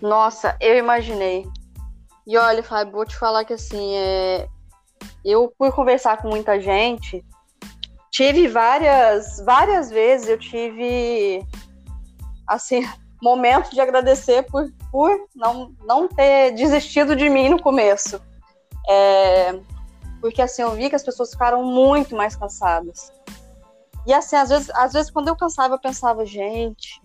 Nossa, 0.00 0.56
eu 0.60 0.78
imaginei. 0.78 1.44
E 2.26 2.36
olha, 2.38 2.62
Fábio, 2.62 2.92
vou 2.92 3.04
te 3.04 3.16
falar 3.16 3.44
que 3.44 3.52
assim, 3.52 3.94
é... 3.94 4.48
eu 5.24 5.52
por 5.58 5.74
conversar 5.74 6.18
com 6.18 6.28
muita 6.28 6.60
gente, 6.60 7.24
tive 8.10 8.48
várias, 8.48 9.42
várias 9.44 9.90
vezes 9.90 10.28
eu 10.28 10.38
tive 10.38 11.44
assim, 12.46 12.82
momentos 13.22 13.70
de 13.70 13.80
agradecer 13.80 14.44
por, 14.44 14.70
por 14.90 15.10
não, 15.34 15.72
não 15.84 16.08
ter 16.08 16.52
desistido 16.52 17.16
de 17.16 17.28
mim 17.28 17.48
no 17.48 17.62
começo. 17.62 18.20
É... 18.88 19.58
Porque 20.20 20.42
assim, 20.42 20.62
eu 20.62 20.72
vi 20.72 20.88
que 20.88 20.96
as 20.96 21.04
pessoas 21.04 21.30
ficaram 21.30 21.62
muito 21.64 22.16
mais 22.16 22.34
cansadas. 22.34 23.12
E 24.06 24.12
assim, 24.12 24.36
às 24.36 24.48
vezes, 24.48 24.70
às 24.70 24.92
vezes 24.92 25.10
quando 25.10 25.28
eu 25.28 25.36
cansava, 25.36 25.74
eu 25.74 25.78
pensava, 25.78 26.24
gente, 26.24 27.00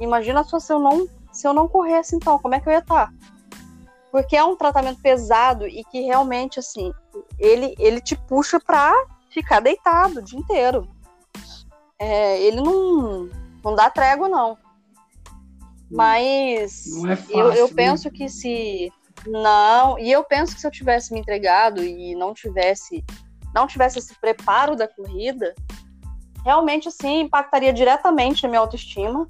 imagina 0.00 0.44
só 0.44 0.58
se 0.58 0.72
eu 0.72 0.78
não, 0.78 1.06
se 1.32 1.46
eu 1.46 1.52
não 1.52 1.68
corresse 1.68 2.16
então, 2.16 2.38
como 2.38 2.54
é 2.54 2.60
que 2.60 2.68
eu 2.68 2.72
ia 2.72 2.80
estar? 2.80 3.12
Porque 4.10 4.36
é 4.36 4.42
um 4.42 4.56
tratamento 4.56 5.00
pesado 5.00 5.66
e 5.66 5.84
que 5.84 6.00
realmente, 6.00 6.58
assim, 6.58 6.92
ele, 7.38 7.74
ele 7.78 8.00
te 8.00 8.16
puxa 8.16 8.58
pra 8.58 8.92
ficar 9.30 9.60
deitado 9.60 10.18
o 10.18 10.22
dia 10.22 10.38
inteiro. 10.38 10.88
É, 11.98 12.40
ele 12.40 12.60
não, 12.60 13.28
não 13.62 13.74
dá 13.74 13.88
trégua, 13.88 14.28
não. 14.28 14.58
Mas 15.90 16.86
é 17.04 17.16
fácil, 17.16 17.38
eu, 17.38 17.52
eu 17.52 17.68
né? 17.68 17.74
penso 17.74 18.10
que 18.10 18.28
se. 18.28 18.92
Não, 19.26 19.98
e 19.98 20.10
eu 20.10 20.24
penso 20.24 20.54
que 20.54 20.60
se 20.60 20.66
eu 20.66 20.70
tivesse 20.70 21.12
me 21.12 21.20
entregado 21.20 21.82
e 21.82 22.14
não 22.14 22.32
tivesse 22.32 23.04
não 23.54 23.66
tivesse 23.66 23.98
esse 23.98 24.14
preparo 24.18 24.76
da 24.76 24.86
corrida, 24.86 25.54
realmente 26.44 26.88
assim 26.88 27.22
impactaria 27.22 27.72
diretamente 27.72 28.42
na 28.42 28.48
minha 28.48 28.60
autoestima 28.60 29.26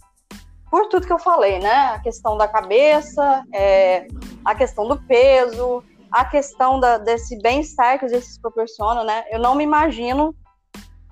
por 0.70 0.88
tudo 0.88 1.06
que 1.06 1.12
eu 1.12 1.18
falei, 1.18 1.58
né? 1.58 1.94
A 1.94 1.98
questão 1.98 2.36
da 2.36 2.46
cabeça, 2.46 3.42
é, 3.52 4.06
a 4.44 4.54
questão 4.54 4.86
do 4.86 5.00
peso, 5.02 5.82
a 6.12 6.24
questão 6.24 6.78
da, 6.78 6.96
desse 6.96 7.40
bem-estar 7.40 7.98
que 7.98 8.04
os 8.04 8.12
exercícios 8.12 8.40
proporcionam, 8.40 9.04
né? 9.04 9.24
Eu 9.30 9.40
não 9.40 9.54
me 9.54 9.64
imagino 9.64 10.34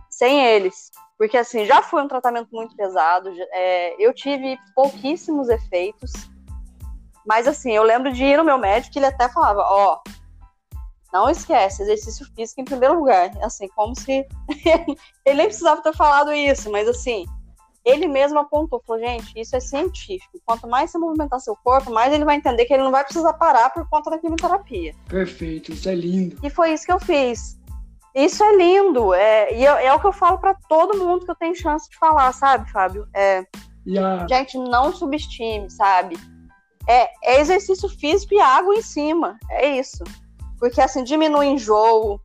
sem 0.08 0.44
eles. 0.44 0.90
Porque, 1.18 1.36
assim, 1.36 1.66
já 1.66 1.82
foi 1.82 2.02
um 2.02 2.08
tratamento 2.08 2.48
muito 2.52 2.76
pesado, 2.76 3.30
é, 3.52 3.96
eu 4.02 4.14
tive 4.14 4.56
pouquíssimos 4.74 5.48
efeitos, 5.48 6.12
mas, 7.26 7.48
assim, 7.48 7.72
eu 7.72 7.82
lembro 7.82 8.12
de 8.12 8.24
ir 8.24 8.36
no 8.36 8.44
meu 8.44 8.56
médico 8.56 8.96
e 8.96 8.98
ele 9.00 9.06
até 9.06 9.28
falava, 9.28 9.60
ó, 9.60 10.00
oh, 10.06 10.10
não 11.12 11.28
esquece, 11.28 11.82
exercício 11.82 12.24
físico 12.34 12.60
em 12.60 12.64
primeiro 12.64 12.98
lugar. 12.98 13.30
Assim, 13.42 13.68
como 13.68 13.98
se 13.98 14.26
ele 15.26 15.36
nem 15.36 15.46
precisava 15.46 15.82
ter 15.82 15.94
falado 15.94 16.32
isso, 16.32 16.70
mas, 16.70 16.88
assim, 16.88 17.26
ele 17.84 18.06
mesmo 18.06 18.38
apontou, 18.38 18.82
falou, 18.86 19.02
gente, 19.02 19.32
isso 19.38 19.56
é 19.56 19.60
científico. 19.60 20.40
Quanto 20.46 20.68
mais 20.68 20.90
você 20.90 20.98
movimentar 20.98 21.40
seu 21.40 21.56
corpo, 21.56 21.90
mais 21.90 22.12
ele 22.12 22.24
vai 22.24 22.36
entender 22.36 22.64
que 22.64 22.72
ele 22.72 22.82
não 22.82 22.90
vai 22.90 23.04
precisar 23.04 23.32
parar 23.34 23.70
por 23.70 23.88
conta 23.88 24.10
da 24.10 24.18
quimioterapia. 24.18 24.94
Perfeito, 25.08 25.72
isso 25.72 25.88
é 25.88 25.94
lindo. 25.94 26.38
E 26.42 26.48
foi 26.48 26.72
isso 26.72 26.86
que 26.86 26.92
eu 26.92 27.00
fiz. 27.00 27.57
Isso 28.24 28.42
é 28.42 28.56
lindo. 28.56 29.14
É, 29.14 29.54
e 29.54 29.66
é, 29.66 29.86
é 29.86 29.94
o 29.94 30.00
que 30.00 30.06
eu 30.06 30.12
falo 30.12 30.38
para 30.38 30.54
todo 30.68 30.98
mundo 30.98 31.24
que 31.24 31.30
eu 31.30 31.36
tenho 31.36 31.54
chance 31.54 31.88
de 31.88 31.96
falar, 31.96 32.32
sabe, 32.32 32.70
Fábio? 32.70 33.06
É. 33.14 33.44
Gente, 34.28 34.58
não 34.58 34.92
subestime, 34.92 35.70
sabe? 35.70 36.16
É, 36.86 37.10
é 37.22 37.40
exercício 37.40 37.88
físico 37.88 38.34
e 38.34 38.40
água 38.40 38.74
em 38.74 38.82
cima. 38.82 39.38
É 39.50 39.78
isso. 39.78 40.04
Porque 40.58 40.80
assim, 40.80 41.04
diminui 41.04 41.46
enjoo, 41.46 42.20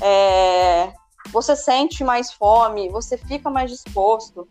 é, 0.00 0.92
você 1.30 1.54
sente 1.54 2.02
mais 2.02 2.32
fome, 2.32 2.88
você 2.88 3.16
fica 3.16 3.48
mais 3.48 3.70
disposto 3.70 4.48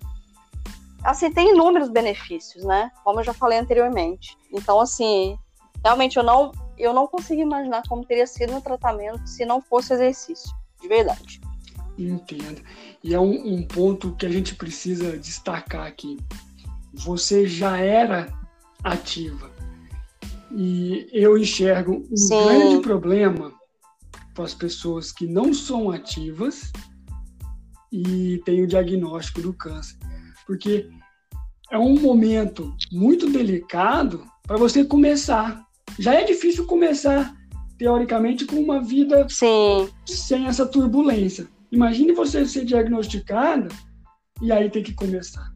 assim, 1.05 1.31
tem 1.31 1.51
inúmeros 1.51 1.89
benefícios, 1.89 2.63
né? 2.63 2.91
Como 3.03 3.19
eu 3.19 3.23
já 3.23 3.33
falei 3.33 3.59
anteriormente. 3.59 4.35
Então, 4.51 4.79
assim, 4.79 5.37
realmente 5.83 6.17
eu 6.17 6.23
não, 6.23 6.51
eu 6.77 6.93
não 6.93 7.07
consigo 7.07 7.41
imaginar 7.41 7.83
como 7.87 8.03
teria 8.03 8.25
sido 8.25 8.53
um 8.53 8.59
tratamento 8.59 9.25
se 9.27 9.45
não 9.45 9.61
fosse 9.61 9.93
exercício, 9.93 10.51
de 10.81 10.87
verdade. 10.87 11.41
Entendo. 11.97 12.61
E 13.03 13.13
é 13.13 13.19
um, 13.19 13.55
um 13.55 13.63
ponto 13.63 14.15
que 14.15 14.25
a 14.25 14.29
gente 14.29 14.55
precisa 14.55 15.17
destacar 15.17 15.87
aqui. 15.87 16.17
Você 16.93 17.47
já 17.47 17.77
era 17.77 18.33
ativa. 18.83 19.51
E 20.51 21.09
eu 21.11 21.37
enxergo 21.37 22.05
um 22.11 22.17
Sim. 22.17 22.43
grande 22.43 22.81
problema 22.81 23.53
para 24.33 24.43
as 24.43 24.53
pessoas 24.53 25.11
que 25.11 25.25
não 25.25 25.53
são 25.53 25.89
ativas 25.89 26.71
e 27.91 28.41
têm 28.45 28.63
o 28.63 28.67
diagnóstico 28.67 29.41
do 29.41 29.53
câncer 29.53 29.97
porque 30.45 30.89
é 31.71 31.77
um 31.77 31.99
momento 31.99 32.75
muito 32.91 33.29
delicado 33.29 34.25
para 34.43 34.57
você 34.57 34.85
começar. 34.85 35.65
Já 35.97 36.13
é 36.13 36.23
difícil 36.23 36.65
começar, 36.65 37.35
teoricamente, 37.77 38.45
com 38.45 38.57
uma 38.57 38.81
vida 38.81 39.27
Sim. 39.29 39.89
sem 40.05 40.47
essa 40.47 40.65
turbulência. 40.65 41.47
Imagine 41.71 42.13
você 42.13 42.45
ser 42.45 42.65
diagnosticada 42.65 43.67
e 44.41 44.51
aí 44.51 44.69
ter 44.69 44.83
que 44.83 44.93
começar. 44.93 45.53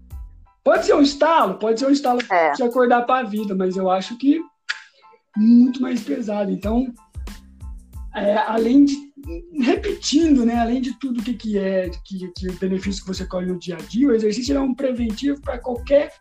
Pode 0.63 0.85
ser 0.85 0.93
um 0.93 1.01
estalo, 1.01 1.55
pode 1.57 1.79
ser 1.79 1.87
um 1.87 1.91
estalo 1.91 2.19
É. 2.29 2.51
de 2.51 2.63
acordar 2.63 3.03
para 3.03 3.25
a 3.25 3.29
vida, 3.29 3.55
mas 3.55 3.77
eu 3.77 3.89
acho 3.89 4.17
que 4.17 4.39
muito 5.37 5.81
mais 5.81 6.01
pesado. 6.01 6.51
Então, 6.51 6.93
é, 8.15 8.35
além 8.37 8.85
de 8.85 9.09
repetindo, 9.61 10.45
né, 10.45 10.55
além 10.59 10.81
de 10.81 10.97
tudo 10.99 11.21
que, 11.21 11.33
que 11.33 11.57
é 11.57 11.89
que, 12.05 12.31
que 12.35 12.47
o 12.49 12.53
benefício 12.53 13.01
que 13.03 13.07
você 13.07 13.25
colhe 13.25 13.47
no 13.47 13.59
dia 13.59 13.75
a 13.75 13.79
dia, 13.79 14.07
o 14.07 14.15
exercício 14.15 14.55
é 14.55 14.59
um 14.59 14.73
preventivo 14.73 15.39
para 15.41 15.57
qualquer 15.59 16.11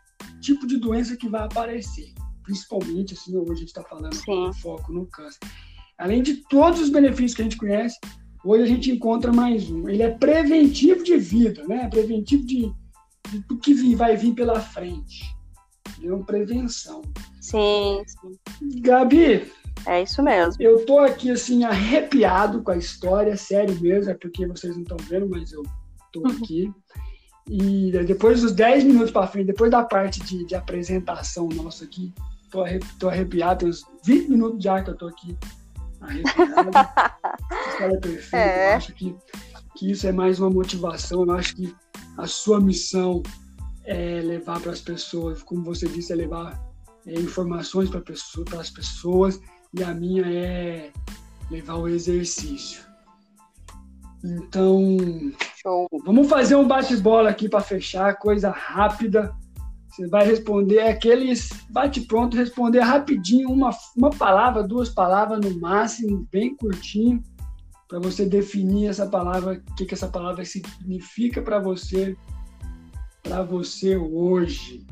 tipo 0.41 0.67
de 0.67 0.77
doença 0.77 1.15
que 1.15 1.27
vai 1.27 1.43
aparecer, 1.43 2.13
principalmente 2.43 3.13
assim 3.13 3.35
hoje 3.35 3.51
a 3.51 3.55
gente 3.55 3.67
está 3.67 3.83
falando 3.83 4.13
Sim. 4.13 4.25
com 4.25 4.53
foco 4.53 4.91
no 4.91 5.05
câncer. 5.07 5.39
Além 5.99 6.23
de 6.23 6.35
todos 6.35 6.79
os 6.79 6.89
benefícios 6.89 7.35
que 7.35 7.41
a 7.41 7.43
gente 7.43 7.57
conhece, 7.57 7.99
hoje 8.45 8.63
a 8.63 8.67
gente 8.67 8.89
encontra 8.89 9.33
mais 9.33 9.69
um. 9.69 9.89
Ele 9.89 10.01
é 10.01 10.09
preventivo 10.09 11.03
de 11.03 11.17
vida, 11.17 11.67
né? 11.67 11.89
Preventivo 11.89 12.45
de, 12.45 12.71
de 13.29 13.41
tudo 13.45 13.59
que 13.59 13.95
vai 13.95 14.15
vir 14.15 14.33
pela 14.33 14.61
frente. 14.61 15.25
Ele 15.97 16.07
é 16.07 16.13
uma 16.13 16.25
prevenção. 16.25 17.01
Sim, 17.41 18.01
sim. 18.07 18.79
Gabi, 18.79 19.51
É 19.85 20.01
isso 20.01 20.23
mesmo. 20.23 20.55
eu 20.61 20.85
tô 20.85 20.99
aqui, 20.99 21.31
assim, 21.31 21.65
arrepiado 21.65 22.63
com 22.63 22.71
a 22.71 22.77
história, 22.77 23.35
sério 23.35 23.77
mesmo, 23.81 24.09
é 24.09 24.13
porque 24.13 24.47
vocês 24.47 24.73
não 24.75 24.83
estão 24.83 24.97
vendo, 25.09 25.27
mas 25.27 25.51
eu 25.51 25.63
tô 26.13 26.25
aqui. 26.27 26.71
E 27.45 27.91
depois 28.05 28.41
dos 28.41 28.53
10 28.53 28.85
minutos 28.85 29.11
para 29.11 29.27
frente, 29.27 29.47
depois 29.47 29.69
da 29.69 29.83
parte 29.83 30.21
de, 30.21 30.45
de 30.45 30.55
apresentação 30.55 31.49
nossa 31.49 31.83
aqui, 31.83 32.13
tô, 32.49 32.63
tô 32.97 33.09
arrepiado, 33.09 33.59
tem 33.59 33.69
uns 33.69 33.83
20 34.05 34.29
minutos 34.29 34.63
já 34.63 34.81
que 34.81 34.91
eu 34.91 34.95
tô 34.95 35.05
aqui 35.05 35.35
arrepiado. 36.01 36.69
Essa 37.51 37.69
história 37.69 37.93
é 37.95 37.99
perfeita, 37.99 38.37
É. 38.37 38.73
eu 38.73 38.77
acho 38.77 38.93
que, 38.93 39.15
que 39.75 39.91
isso 39.91 40.07
é 40.07 40.11
mais 40.11 40.39
uma 40.39 40.49
motivação, 40.49 41.25
eu 41.25 41.31
acho 41.33 41.55
que 41.55 41.75
a 42.17 42.27
sua 42.27 42.59
missão 42.59 43.23
é 43.85 44.21
levar 44.21 44.59
para 44.59 44.71
as 44.71 44.81
pessoas, 44.81 45.41
como 45.41 45.63
você 45.63 45.87
disse, 45.87 46.11
é 46.13 46.15
levar 46.15 46.59
é, 47.07 47.13
informações 47.13 47.89
para 47.89 48.01
pessoa, 48.01 48.45
as 48.59 48.69
pessoas, 48.69 49.39
e 49.73 49.83
a 49.83 49.93
minha 49.93 50.23
é 50.25 50.91
levar 51.49 51.75
o 51.75 51.87
exercício. 51.87 52.83
Então, 54.23 54.97
Show. 55.61 55.87
vamos 56.05 56.27
fazer 56.27 56.55
um 56.55 56.67
bate-bola 56.67 57.29
aqui 57.29 57.47
para 57.47 57.61
fechar, 57.61 58.15
coisa 58.17 58.49
rápida. 58.49 59.33
Você 59.89 60.07
vai 60.07 60.25
responder 60.25 60.79
aqueles 60.81 61.49
bate-pronto, 61.69 62.37
responder 62.37 62.81
rapidinho, 62.81 63.49
uma, 63.49 63.71
uma 63.97 64.11
palavra, 64.11 64.63
duas 64.63 64.89
palavras 64.89 65.39
no 65.39 65.59
máximo, 65.59 66.27
bem 66.31 66.55
curtinho, 66.55 67.23
para 67.87 67.99
você 67.99 68.25
definir 68.25 68.87
essa 68.87 69.07
palavra, 69.07 69.63
o 69.67 69.75
que, 69.75 69.85
que 69.85 69.93
essa 69.95 70.07
palavra 70.07 70.45
significa 70.45 71.41
para 71.41 71.59
você, 71.59 72.15
para 73.23 73.41
você 73.41 73.97
hoje. 73.97 74.85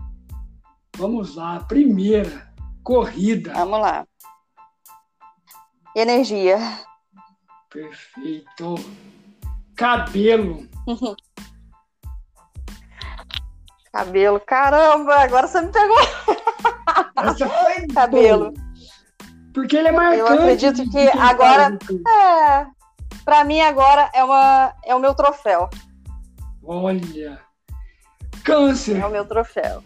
Vamos 0.97 1.35
lá, 1.35 1.59
primeira, 1.59 2.51
corrida. 2.83 3.53
Vamos 3.53 3.79
lá. 3.79 4.07
Energia. 5.95 6.57
Perfeito. 7.69 8.75
Cabelo. 9.75 10.67
Cabelo. 13.91 14.39
Caramba, 14.39 15.15
agora 15.15 15.47
você 15.47 15.61
me 15.61 15.71
pegou. 15.71 15.97
Essa 17.15 17.47
foi 17.49 17.87
Cabelo. 17.87 18.51
boa. 18.51 18.67
Porque 19.53 19.75
ele 19.75 19.87
é 19.87 19.91
marcante. 19.91 20.19
Eu 20.19 20.27
acredito 20.27 20.89
que 20.91 21.07
agora-. 21.17 21.77
É. 22.07 22.67
Pra 23.25 23.43
mim 23.43 23.59
agora 23.59 24.09
é, 24.13 24.23
uma, 24.23 24.73
é 24.85 24.95
o 24.95 24.99
meu 24.99 25.13
troféu. 25.13 25.69
Olha. 26.63 27.41
Câncer. 28.43 28.97
É 28.99 29.05
o 29.05 29.11
meu 29.11 29.25
troféu. 29.25 29.83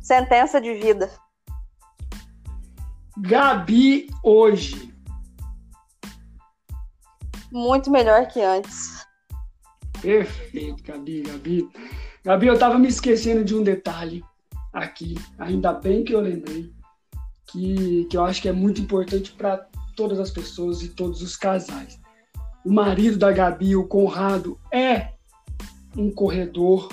Sentença 0.00 0.60
de 0.60 0.74
vida. 0.74 1.10
Gabi 3.18 4.08
hoje. 4.22 4.94
Muito 7.52 7.90
melhor 7.90 8.26
que 8.26 8.40
antes. 8.40 9.06
Perfeito, 10.00 10.82
Gabi, 10.82 11.22
Gabi. 11.22 11.68
Gabi, 12.24 12.46
eu 12.46 12.58
tava 12.58 12.78
me 12.78 12.88
esquecendo 12.88 13.44
de 13.44 13.54
um 13.54 13.62
detalhe 13.62 14.24
aqui. 14.72 15.14
Ainda 15.38 15.74
bem 15.74 16.02
que 16.02 16.14
eu 16.14 16.20
lembrei. 16.20 16.72
Que, 17.46 18.06
que 18.06 18.16
eu 18.16 18.24
acho 18.24 18.40
que 18.40 18.48
é 18.48 18.52
muito 18.52 18.80
importante 18.80 19.30
para 19.32 19.68
todas 19.94 20.18
as 20.18 20.30
pessoas 20.30 20.82
e 20.82 20.88
todos 20.88 21.20
os 21.20 21.36
casais. 21.36 22.00
O 22.64 22.72
marido 22.72 23.18
da 23.18 23.30
Gabi, 23.30 23.76
o 23.76 23.86
Conrado, 23.86 24.58
é 24.72 25.12
um 25.94 26.10
corredor, 26.10 26.88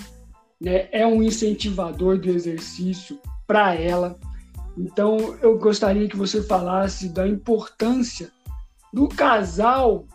né? 0.60 0.90
é 0.92 1.08
um 1.08 1.24
incentivador 1.24 2.20
do 2.20 2.30
exercício 2.30 3.18
para 3.48 3.74
ela. 3.74 4.20
Então, 4.78 5.38
eu 5.42 5.58
gostaria 5.58 6.10
que 6.10 6.18
você 6.18 6.44
falasse 6.44 7.08
da 7.08 7.26
importância 7.26 8.32
do 8.94 9.08
casal 9.08 10.06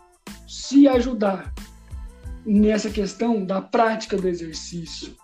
se 0.47 0.87
ajudar 0.87 1.51
nessa 2.47 2.89
questão 2.89 3.43
da 3.43 3.61
prática 3.61 4.15
do 4.15 4.27
exercício. 4.27 5.15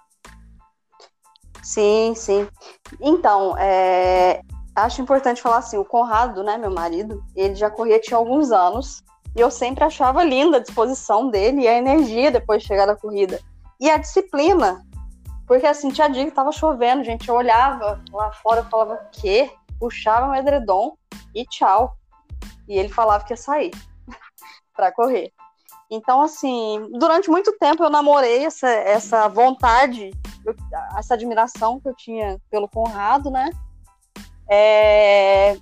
Sim, 1.63 2.13
sim. 2.15 2.45
Então, 2.99 3.57
é, 3.57 4.41
acho 4.75 5.01
importante 5.01 5.41
falar 5.41 5.57
assim, 5.57 5.77
o 5.77 5.85
Conrado, 5.85 6.43
né, 6.43 6.57
meu 6.57 6.69
marido, 6.69 7.23
ele 7.33 7.55
já 7.55 7.69
corria 7.69 7.99
tinha 7.99 8.17
alguns 8.17 8.51
anos, 8.51 9.01
e 9.35 9.39
eu 9.39 9.49
sempre 9.49 9.85
achava 9.85 10.23
linda 10.23 10.57
a 10.57 10.59
disposição 10.59 11.29
dele 11.29 11.61
e 11.61 11.67
a 11.67 11.77
energia 11.77 12.29
depois 12.29 12.61
de 12.61 12.67
chegar 12.67 12.85
da 12.85 12.95
corrida. 12.95 13.39
E 13.79 13.89
a 13.89 13.97
disciplina. 13.97 14.85
Porque 15.47 15.65
assim, 15.65 15.89
tinha 15.89 16.09
dia 16.09 16.25
que 16.25 16.31
tava 16.31 16.51
chovendo, 16.51 17.03
gente, 17.03 17.27
eu 17.27 17.35
olhava 17.35 18.01
lá 18.11 18.31
fora 18.33 18.61
e 18.61 18.69
falava, 18.69 18.97
quê? 19.11 19.51
Puxava 19.79 20.31
o 20.31 20.35
edredom 20.35 20.95
e 21.33 21.45
tchau. 21.45 21.95
E 22.67 22.77
ele 22.77 22.89
falava 22.89 23.23
que 23.23 23.33
ia 23.33 23.37
sair 23.37 23.71
para 24.75 24.91
correr. 24.91 25.31
Então, 25.95 26.23
assim, 26.23 26.89
durante 26.97 27.29
muito 27.29 27.55
tempo 27.59 27.83
eu 27.83 27.89
namorei 27.89 28.45
essa, 28.45 28.67
essa 28.67 29.27
vontade, 29.27 30.09
essa 30.97 31.13
admiração 31.13 31.79
que 31.79 31.87
eu 31.87 31.95
tinha 31.95 32.41
pelo 32.49 32.67
Conrado, 32.67 33.29
né? 33.29 33.51
É... 34.49 35.55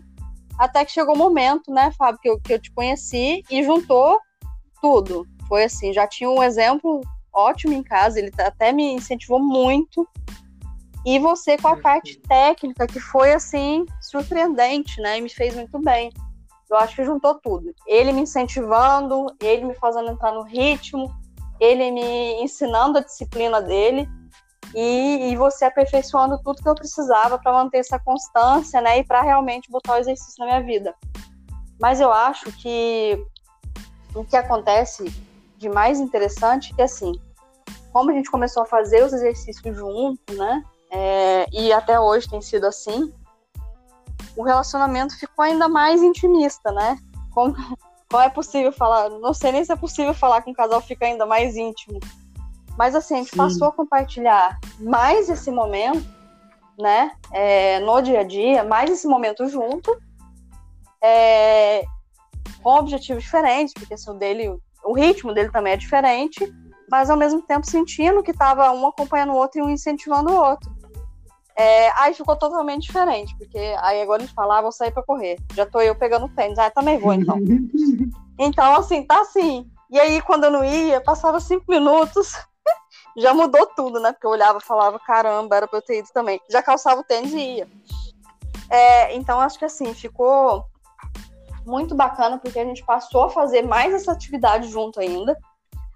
Até 0.57 0.85
que 0.85 0.91
chegou 0.93 1.15
o 1.15 1.17
um 1.17 1.19
momento, 1.19 1.69
né, 1.69 1.91
Fábio, 1.97 2.21
que 2.21 2.29
eu, 2.29 2.39
que 2.39 2.53
eu 2.53 2.59
te 2.59 2.71
conheci 2.71 3.43
e 3.51 3.61
juntou 3.61 4.21
tudo. 4.81 5.27
Foi 5.49 5.65
assim, 5.65 5.91
já 5.91 6.07
tinha 6.07 6.29
um 6.29 6.41
exemplo 6.41 7.01
ótimo 7.33 7.73
em 7.73 7.83
casa, 7.83 8.17
ele 8.17 8.31
até 8.37 8.71
me 8.71 8.93
incentivou 8.93 9.39
muito. 9.39 10.07
E 11.05 11.19
você 11.19 11.57
com 11.57 11.67
a 11.67 11.75
parte 11.75 12.17
técnica, 12.21 12.87
que 12.87 13.01
foi 13.01 13.33
assim, 13.33 13.85
surpreendente, 13.99 15.01
né? 15.01 15.17
E 15.17 15.21
me 15.21 15.29
fez 15.29 15.53
muito 15.53 15.77
bem. 15.79 16.09
Eu 16.71 16.77
acho 16.77 16.95
que 16.95 17.03
juntou 17.03 17.35
tudo. 17.35 17.75
Ele 17.85 18.13
me 18.13 18.21
incentivando, 18.21 19.27
ele 19.41 19.65
me 19.65 19.75
fazendo 19.75 20.09
entrar 20.09 20.31
no 20.31 20.43
ritmo, 20.43 21.13
ele 21.59 21.91
me 21.91 22.41
ensinando 22.41 22.97
a 22.97 23.01
disciplina 23.01 23.61
dele 23.61 24.07
e, 24.73 25.31
e 25.31 25.35
você 25.35 25.65
aperfeiçoando 25.65 26.41
tudo 26.41 26.63
que 26.63 26.69
eu 26.69 26.73
precisava 26.73 27.37
para 27.37 27.51
manter 27.51 27.79
essa 27.79 27.99
constância, 27.99 28.79
né? 28.79 28.99
E 28.99 29.03
para 29.03 29.21
realmente 29.21 29.69
botar 29.69 29.95
o 29.95 29.97
exercício 29.97 30.39
na 30.39 30.45
minha 30.45 30.63
vida. 30.63 30.95
Mas 31.77 31.99
eu 31.99 32.11
acho 32.11 32.49
que 32.53 33.21
o 34.15 34.23
que 34.23 34.37
acontece 34.37 35.13
de 35.57 35.67
mais 35.67 35.99
interessante 35.99 36.71
é 36.71 36.75
que, 36.77 36.81
assim, 36.81 37.11
como 37.91 38.11
a 38.11 38.13
gente 38.13 38.31
começou 38.31 38.63
a 38.63 38.65
fazer 38.65 39.03
os 39.03 39.11
exercícios 39.11 39.75
junto, 39.75 40.33
né? 40.33 40.63
É, 40.89 41.45
e 41.51 41.73
até 41.73 41.99
hoje 41.99 42.29
tem 42.29 42.41
sido 42.41 42.65
assim, 42.65 43.13
o 44.35 44.43
relacionamento 44.43 45.17
ficou 45.17 45.43
ainda 45.43 45.67
mais 45.67 46.01
intimista, 46.01 46.71
né? 46.71 46.97
Como, 47.31 47.55
como 48.09 48.23
é 48.23 48.29
possível 48.29 48.71
falar? 48.71 49.09
Não 49.09 49.33
sei 49.33 49.51
nem 49.51 49.63
se 49.63 49.71
é 49.71 49.75
possível 49.75 50.13
falar 50.13 50.41
que 50.41 50.49
um 50.49 50.53
casal 50.53 50.81
fica 50.81 51.05
ainda 51.05 51.25
mais 51.25 51.55
íntimo. 51.55 51.99
Mas 52.77 52.95
assim, 52.95 53.15
a 53.15 53.17
gente 53.17 53.31
Sim. 53.31 53.37
passou 53.37 53.67
a 53.67 53.71
compartilhar 53.71 54.59
mais 54.79 55.29
esse 55.29 55.51
momento, 55.51 56.07
né? 56.79 57.11
É, 57.31 57.79
no 57.79 58.01
dia 58.01 58.21
a 58.21 58.23
dia, 58.23 58.63
mais 58.63 58.89
esse 58.89 59.07
momento 59.07 59.47
junto, 59.47 59.95
é, 61.03 61.83
com 62.63 62.75
objetivos 62.75 63.23
diferentes, 63.23 63.73
porque 63.73 63.93
assim, 63.93 64.11
o 64.11 64.13
dele, 64.13 64.57
o 64.83 64.93
ritmo 64.93 65.33
dele 65.33 65.49
também 65.51 65.73
é 65.73 65.77
diferente, 65.77 66.51
mas 66.89 67.09
ao 67.09 67.17
mesmo 67.17 67.41
tempo 67.41 67.69
sentindo 67.69 68.23
que 68.23 68.31
estava 68.31 68.71
um 68.71 68.87
acompanhando 68.87 69.33
o 69.33 69.37
outro 69.37 69.59
e 69.59 69.63
um 69.63 69.69
incentivando 69.69 70.31
o 70.31 70.35
outro. 70.35 70.70
É, 71.61 71.91
aí 71.95 72.11
ficou 72.15 72.35
totalmente 72.35 72.87
diferente, 72.87 73.35
porque 73.37 73.59
aí 73.81 74.01
agora 74.01 74.23
eles 74.23 74.33
falavam, 74.33 74.57
ah, 74.57 74.61
vou 74.63 74.71
sair 74.71 74.91
para 74.91 75.03
correr. 75.03 75.37
Já 75.53 75.63
tô 75.63 75.79
eu 75.79 75.93
pegando 75.93 76.27
tênis, 76.29 76.57
ah, 76.57 76.71
também 76.71 76.97
vou 76.97 77.13
então. 77.13 77.37
então, 78.39 78.75
assim, 78.75 79.03
tá 79.03 79.21
assim. 79.21 79.69
E 79.91 79.99
aí, 79.99 80.21
quando 80.23 80.45
eu 80.45 80.51
não 80.51 80.65
ia, 80.65 80.99
passava 81.01 81.39
cinco 81.39 81.65
minutos, 81.67 82.33
já 83.15 83.31
mudou 83.31 83.67
tudo, 83.75 83.99
né? 83.99 84.11
Porque 84.11 84.25
eu 84.25 84.31
olhava 84.31 84.57
e 84.57 84.65
falava, 84.65 84.97
caramba, 84.99 85.55
era 85.55 85.67
pra 85.67 85.77
eu 85.77 85.83
ter 85.83 85.99
ido 85.99 86.07
também. 86.11 86.41
Já 86.49 86.63
calçava 86.63 87.01
o 87.01 87.03
tênis 87.03 87.31
e 87.31 87.57
ia. 87.57 87.67
É, 88.67 89.15
então, 89.15 89.39
acho 89.39 89.59
que 89.59 89.65
assim, 89.65 89.93
ficou 89.93 90.65
muito 91.63 91.93
bacana, 91.93 92.39
porque 92.39 92.57
a 92.57 92.65
gente 92.65 92.83
passou 92.83 93.25
a 93.25 93.29
fazer 93.29 93.61
mais 93.61 93.93
essa 93.93 94.11
atividade 94.11 94.67
junto 94.67 94.99
ainda. 94.99 95.37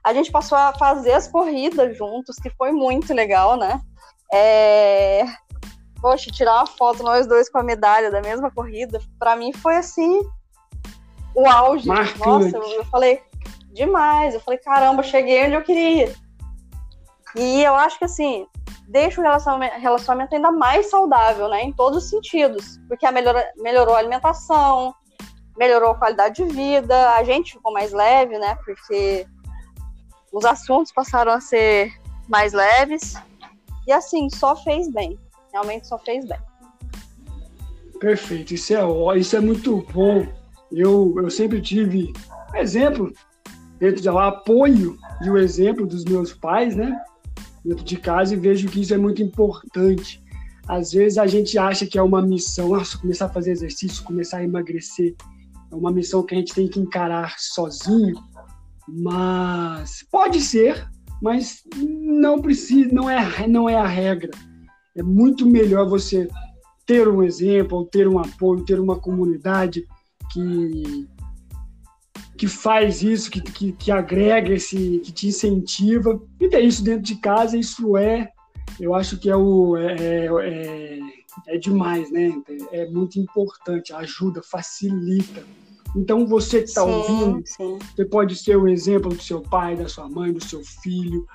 A 0.03 0.13
gente 0.13 0.31
passou 0.31 0.59
a 0.59 0.73
fazer 0.73 1.13
as 1.13 1.27
corridas 1.27 1.97
juntos, 1.97 2.35
que 2.35 2.51
foi 2.51 2.71
muito 2.71 3.11
legal, 3.15 3.57
né? 3.57 3.81
É, 4.31 5.25
poxa, 6.05 6.29
tirar 6.29 6.57
uma 6.57 6.67
foto 6.67 7.01
nós 7.01 7.25
dois 7.25 7.49
com 7.49 7.57
a 7.57 7.63
medalha 7.63 8.11
da 8.11 8.21
mesma 8.21 8.51
corrida, 8.51 9.01
para 9.17 9.35
mim 9.35 9.51
foi 9.51 9.75
assim 9.75 10.21
o 11.33 11.49
auge. 11.49 11.87
Marcante. 11.87 12.19
Nossa, 12.19 12.57
eu, 12.57 12.63
eu 12.63 12.85
falei 12.85 13.23
demais. 13.73 14.35
Eu 14.35 14.39
falei, 14.39 14.59
caramba, 14.59 15.01
cheguei 15.01 15.45
onde 15.45 15.55
eu 15.55 15.63
queria. 15.63 16.13
E 17.35 17.63
eu 17.63 17.73
acho 17.73 17.97
que 17.97 18.05
assim, 18.05 18.45
deixa 18.87 19.19
o 19.19 19.23
relacionamento, 19.23 19.79
relacionamento 19.79 20.35
ainda 20.35 20.51
mais 20.51 20.91
saudável, 20.91 21.49
né? 21.49 21.63
Em 21.63 21.73
todos 21.73 22.03
os 22.03 22.09
sentidos. 22.11 22.79
Porque 22.87 23.07
a 23.07 23.11
melhora, 23.11 23.43
melhorou 23.57 23.95
a 23.95 23.97
alimentação, 23.97 24.93
melhorou 25.57 25.89
a 25.89 25.95
qualidade 25.95 26.35
de 26.35 26.53
vida, 26.53 27.15
a 27.15 27.23
gente 27.23 27.53
ficou 27.53 27.73
mais 27.73 27.91
leve, 27.91 28.37
né? 28.37 28.55
Porque 28.63 29.25
os 30.31 30.45
assuntos 30.45 30.91
passaram 30.91 31.31
a 31.31 31.41
ser 31.41 31.91
mais 32.29 32.53
leves. 32.53 33.15
E 33.87 33.91
assim, 33.91 34.29
só 34.29 34.55
fez 34.55 34.87
bem 34.87 35.17
realmente 35.55 35.87
só 35.87 35.97
fez 35.97 36.25
bem. 36.25 36.37
Perfeito, 37.99 38.53
isso 38.53 38.73
é, 38.73 39.17
isso 39.17 39.35
é 39.35 39.39
muito 39.39 39.85
bom. 39.93 40.27
Eu, 40.71 41.15
eu 41.17 41.29
sempre 41.29 41.61
tive 41.61 42.11
exemplo 42.53 43.13
dentro 43.79 44.01
de 44.01 44.09
lá, 44.09 44.27
apoio 44.27 44.97
e 45.23 45.29
o 45.29 45.37
exemplo 45.37 45.87
dos 45.87 46.03
meus 46.03 46.33
pais, 46.33 46.75
né? 46.75 46.99
Dentro 47.63 47.85
de 47.85 47.97
casa 47.97 48.33
e 48.33 48.37
vejo 48.37 48.67
que 48.67 48.81
isso 48.81 48.93
é 48.93 48.97
muito 48.97 49.21
importante. 49.21 50.21
Às 50.67 50.91
vezes 50.91 51.17
a 51.17 51.25
gente 51.25 51.57
acha 51.57 51.85
que 51.85 51.97
é 51.97 52.01
uma 52.01 52.21
missão, 52.21 52.69
nossa, 52.69 52.97
começar 52.97 53.25
a 53.25 53.29
fazer 53.29 53.51
exercício, 53.51 54.03
começar 54.03 54.37
a 54.37 54.43
emagrecer. 54.43 55.15
É 55.71 55.75
uma 55.75 55.91
missão 55.91 56.23
que 56.23 56.35
a 56.35 56.37
gente 56.37 56.53
tem 56.53 56.67
que 56.67 56.79
encarar 56.79 57.35
sozinho, 57.37 58.15
mas 58.87 60.05
pode 60.11 60.41
ser, 60.41 60.87
mas 61.21 61.63
não 61.79 62.41
precisa, 62.41 62.93
não 62.93 63.09
é, 63.09 63.47
não 63.47 63.69
é 63.69 63.75
a 63.75 63.87
regra 63.87 64.31
é 64.95 65.03
muito 65.03 65.45
melhor 65.45 65.87
você 65.87 66.27
ter 66.85 67.07
um 67.07 67.23
exemplo, 67.23 67.85
ter 67.85 68.07
um 68.07 68.19
apoio, 68.19 68.63
ter 68.63 68.79
uma 68.79 68.97
comunidade 68.97 69.85
que 70.31 71.07
que 72.37 72.47
faz 72.47 73.01
isso, 73.01 73.31
que, 73.31 73.39
que, 73.39 73.71
que 73.71 73.91
agrega 73.91 74.53
esse, 74.53 74.99
que 74.99 75.11
te 75.11 75.27
incentiva. 75.27 76.21
E 76.37 76.49
ter 76.49 76.59
isso 76.59 76.83
dentro 76.83 77.03
de 77.03 77.15
casa, 77.15 77.57
isso 77.57 77.95
é, 77.95 78.29
eu 78.77 78.93
acho 78.93 79.17
que 79.17 79.29
é 79.29 79.35
o 79.35 79.77
é, 79.77 79.95
é, 79.95 80.27
é, 80.27 80.99
é 81.47 81.57
demais, 81.57 82.11
né? 82.11 82.33
É 82.71 82.89
muito 82.89 83.19
importante, 83.19 83.93
ajuda, 83.93 84.41
facilita. 84.43 85.43
Então 85.95 86.27
você 86.27 86.59
que 86.59 86.67
está 86.67 86.83
ouvindo, 86.83 87.41
sim. 87.45 87.79
você 87.95 88.03
pode 88.03 88.35
ser 88.35 88.57
o 88.57 88.67
exemplo 88.67 89.15
do 89.15 89.21
seu 89.21 89.41
pai, 89.41 89.77
da 89.77 89.87
sua 89.87 90.09
mãe, 90.09 90.33
do 90.33 90.43
seu 90.43 90.61
filho. 90.61 91.25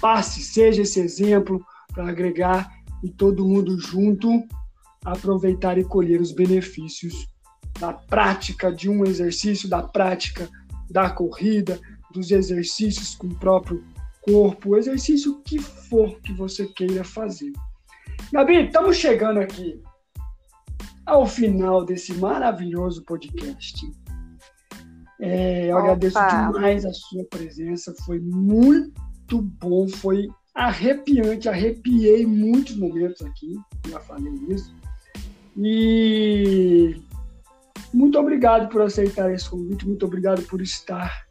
Passe, 0.00 0.40
seja 0.40 0.82
esse 0.82 1.00
exemplo 1.00 1.64
para 1.92 2.08
agregar 2.08 2.72
e 3.06 3.10
todo 3.10 3.46
mundo 3.46 3.78
junto 3.78 4.44
aproveitar 5.04 5.78
e 5.78 5.84
colher 5.84 6.20
os 6.20 6.32
benefícios 6.32 7.28
da 7.78 7.92
prática 7.92 8.72
de 8.72 8.90
um 8.90 9.04
exercício, 9.04 9.68
da 9.68 9.80
prática 9.80 10.48
da 10.90 11.08
corrida, 11.08 11.80
dos 12.12 12.32
exercícios 12.32 13.14
com 13.14 13.28
o 13.28 13.34
próprio 13.36 13.84
corpo, 14.22 14.70
o 14.70 14.76
exercício 14.76 15.40
que 15.42 15.60
for 15.60 16.20
que 16.20 16.32
você 16.32 16.66
queira 16.66 17.04
fazer. 17.04 17.52
Gabi, 18.32 18.66
estamos 18.66 18.96
chegando 18.96 19.38
aqui 19.38 19.80
ao 21.04 21.26
final 21.26 21.84
desse 21.84 22.12
maravilhoso 22.14 23.04
podcast. 23.04 23.88
É, 25.20 25.70
eu 25.70 25.76
Opa. 25.76 25.84
agradeço 25.84 26.18
demais 26.18 26.84
a 26.84 26.92
sua 26.92 27.24
presença, 27.26 27.94
foi 28.04 28.18
muito 28.18 29.00
muito 29.26 29.42
bom, 29.42 29.88
foi 29.88 30.28
arrepiante, 30.56 31.48
arrepiei 31.48 32.26
muitos 32.26 32.76
momentos 32.76 33.20
aqui, 33.22 33.60
já 33.90 34.00
falei 34.00 34.32
isso. 34.48 34.74
E 35.54 36.96
muito 37.92 38.18
obrigado 38.18 38.68
por 38.70 38.80
aceitar 38.80 39.30
esse 39.32 39.48
convite, 39.48 39.86
muito 39.86 40.06
obrigado 40.06 40.42
por 40.42 40.62
estar 40.62 41.26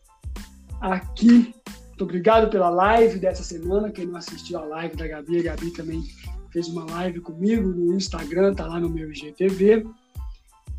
aqui. 0.80 1.54
Muito 1.88 2.04
obrigado 2.04 2.50
pela 2.50 2.70
live 2.70 3.20
dessa 3.20 3.42
semana. 3.42 3.90
Quem 3.90 4.06
não 4.06 4.18
assistiu 4.18 4.60
a 4.60 4.66
live 4.66 4.96
da 4.96 5.08
Gabi, 5.08 5.40
a 5.40 5.44
Gabi 5.44 5.72
também 5.72 6.04
fez 6.52 6.68
uma 6.68 6.86
live 6.86 7.22
comigo 7.22 7.70
no 7.70 7.96
Instagram, 7.96 8.54
tá 8.54 8.68
lá 8.68 8.80
no 8.80 8.90
meu 8.90 9.10
IGTV. 9.10 9.88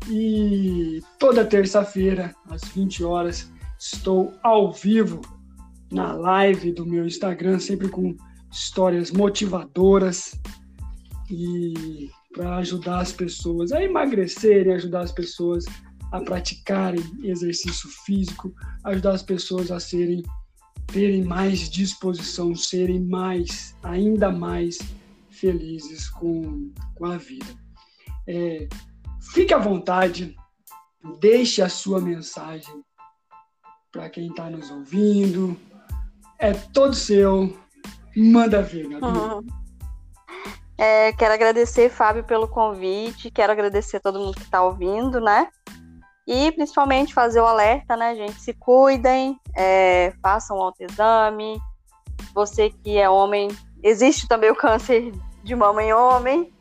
E 0.09 1.01
toda 1.19 1.43
terça-feira, 1.43 2.33
às 2.49 2.63
20 2.65 3.03
horas, 3.03 3.51
estou 3.79 4.33
ao 4.43 4.71
vivo 4.71 5.21
na 5.91 6.13
live 6.13 6.71
do 6.71 6.85
meu 6.85 7.05
Instagram, 7.05 7.59
sempre 7.59 7.89
com 7.89 8.15
histórias 8.57 9.11
motivadoras 9.11 10.39
e 11.29 12.09
para 12.33 12.57
ajudar 12.57 12.99
as 12.99 13.11
pessoas 13.11 13.71
a 13.71 13.83
emagrecerem, 13.83 14.73
ajudar 14.73 15.01
as 15.01 15.11
pessoas 15.11 15.65
a 16.11 16.21
praticarem 16.21 17.03
exercício 17.23 17.89
físico, 18.05 18.53
ajudar 18.83 19.11
as 19.11 19.23
pessoas 19.23 19.71
a 19.71 19.79
serem 19.79 20.23
terem 20.87 21.23
mais 21.23 21.69
disposição, 21.69 22.55
serem 22.55 23.01
mais, 23.01 23.75
ainda 23.83 24.31
mais 24.31 24.77
felizes 25.29 26.09
com, 26.09 26.71
com 26.95 27.05
a 27.05 27.17
vida. 27.17 27.45
É, 28.25 28.67
fique 29.33 29.53
à 29.53 29.57
vontade, 29.57 30.35
deixe 31.19 31.61
a 31.61 31.69
sua 31.69 31.99
mensagem 31.99 32.81
para 33.91 34.09
quem 34.09 34.27
está 34.27 34.49
nos 34.49 34.71
ouvindo. 34.71 35.57
É 36.39 36.53
todo 36.53 36.93
seu. 36.93 37.57
Manda 38.17 38.61
ver, 38.61 38.87
Gabi. 38.87 39.47
É, 40.79 41.11
quero 41.13 41.33
agradecer, 41.33 41.89
Fábio, 41.89 42.23
pelo 42.23 42.47
convite. 42.47 43.31
Quero 43.31 43.51
agradecer 43.51 43.97
a 43.97 43.99
todo 43.99 44.19
mundo 44.19 44.35
que 44.35 44.43
está 44.43 44.61
ouvindo, 44.61 45.19
né? 45.19 45.47
E 46.27 46.51
principalmente 46.51 47.15
fazer 47.15 47.39
o 47.39 47.47
alerta, 47.47 47.97
né, 47.97 48.15
gente? 48.15 48.39
Se 48.39 48.53
cuidem, 48.53 49.39
é, 49.55 50.13
façam 50.21 50.57
o 50.57 50.61
autoexame. 50.61 51.59
Você 52.35 52.69
que 52.69 52.95
é 52.95 53.09
homem, 53.09 53.49
existe 53.81 54.27
também 54.27 54.51
o 54.51 54.55
câncer 54.55 55.11
de 55.43 55.55
mama 55.55 55.81
em 55.81 55.91
homem. 55.91 56.53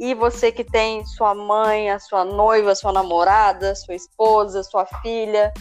E 0.00 0.14
você 0.14 0.50
que 0.50 0.64
tem 0.64 1.06
sua 1.06 1.32
mãe, 1.32 1.90
a 1.90 2.00
sua 2.00 2.24
noiva, 2.24 2.74
sua 2.74 2.92
namorada, 2.92 3.76
sua 3.76 3.94
esposa, 3.94 4.64
sua 4.64 4.84
filha, 5.00 5.52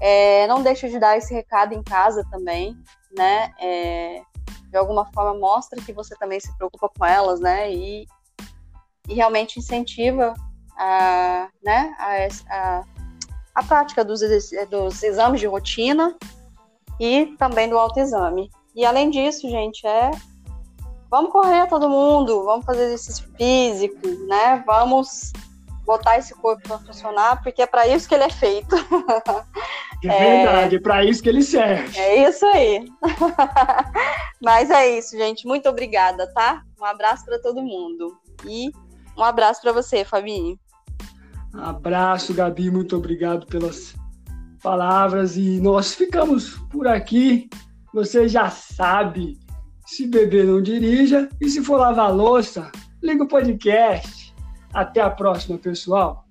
é, 0.00 0.46
não 0.46 0.62
deixe 0.62 0.88
de 0.88 0.98
dar 0.98 1.16
esse 1.16 1.32
recado 1.32 1.72
em 1.72 1.82
casa 1.82 2.26
também, 2.30 2.76
né? 3.16 3.52
É, 3.60 4.22
de 4.70 4.76
alguma 4.76 5.04
forma 5.12 5.38
mostra 5.38 5.82
que 5.82 5.92
você 5.92 6.14
também 6.16 6.38
se 6.38 6.56
preocupa 6.56 6.88
com 6.96 7.04
elas, 7.04 7.40
né? 7.40 7.72
E, 7.72 8.06
e 9.08 9.14
realmente 9.14 9.58
incentiva 9.58 10.34
a, 10.76 11.48
né, 11.62 11.94
a, 11.98 12.54
a, 12.54 12.84
a 13.56 13.62
prática 13.64 14.04
dos, 14.04 14.20
dos 14.70 15.02
exames 15.02 15.40
de 15.40 15.46
rotina 15.46 16.16
e 16.98 17.34
também 17.38 17.68
do 17.68 17.76
autoexame. 17.76 18.50
E 18.74 18.84
além 18.84 19.10
disso, 19.10 19.48
gente, 19.50 19.86
é 19.86 20.10
vamos 21.10 21.32
correr 21.32 21.66
todo 21.66 21.90
mundo, 21.90 22.44
vamos 22.44 22.64
fazer 22.64 22.84
exercício 22.84 23.28
físico, 23.36 24.06
né? 24.28 24.62
Vamos 24.64 25.32
botar 25.90 26.18
esse 26.18 26.32
corpo 26.34 26.62
para 26.62 26.78
funcionar, 26.78 27.42
porque 27.42 27.62
é 27.62 27.66
para 27.66 27.88
isso 27.88 28.08
que 28.08 28.14
ele 28.14 28.24
é 28.24 28.30
feito. 28.30 28.76
É, 30.04 30.06
é 30.06 30.44
verdade, 30.44 30.76
é 30.76 30.80
para 30.80 31.04
isso 31.04 31.20
que 31.20 31.28
ele 31.28 31.42
serve. 31.42 31.98
É 31.98 32.28
isso 32.28 32.46
aí. 32.46 32.86
Mas 34.40 34.70
é 34.70 34.96
isso, 34.96 35.16
gente. 35.16 35.46
Muito 35.46 35.68
obrigada, 35.68 36.32
tá? 36.32 36.62
Um 36.80 36.84
abraço 36.84 37.24
para 37.24 37.40
todo 37.40 37.60
mundo. 37.60 38.16
E 38.46 38.70
um 39.18 39.24
abraço 39.24 39.60
para 39.60 39.72
você, 39.72 40.04
Fabinho. 40.04 40.56
Abraço, 41.52 42.32
Gabi, 42.32 42.70
muito 42.70 42.96
obrigado 42.96 43.44
pelas 43.46 43.94
palavras 44.62 45.36
e 45.36 45.60
nós 45.60 45.94
ficamos 45.94 46.50
por 46.70 46.86
aqui. 46.86 47.50
Você 47.92 48.28
já 48.28 48.48
sabe, 48.48 49.36
se 49.84 50.06
beber 50.06 50.46
não 50.46 50.62
dirija 50.62 51.28
e 51.40 51.50
se 51.50 51.64
for 51.64 51.78
lavar 51.78 52.14
louça, 52.14 52.70
liga 53.02 53.24
o 53.24 53.28
podcast. 53.28 54.29
Até 54.72 55.00
a 55.00 55.10
próxima, 55.10 55.58
pessoal. 55.58 56.24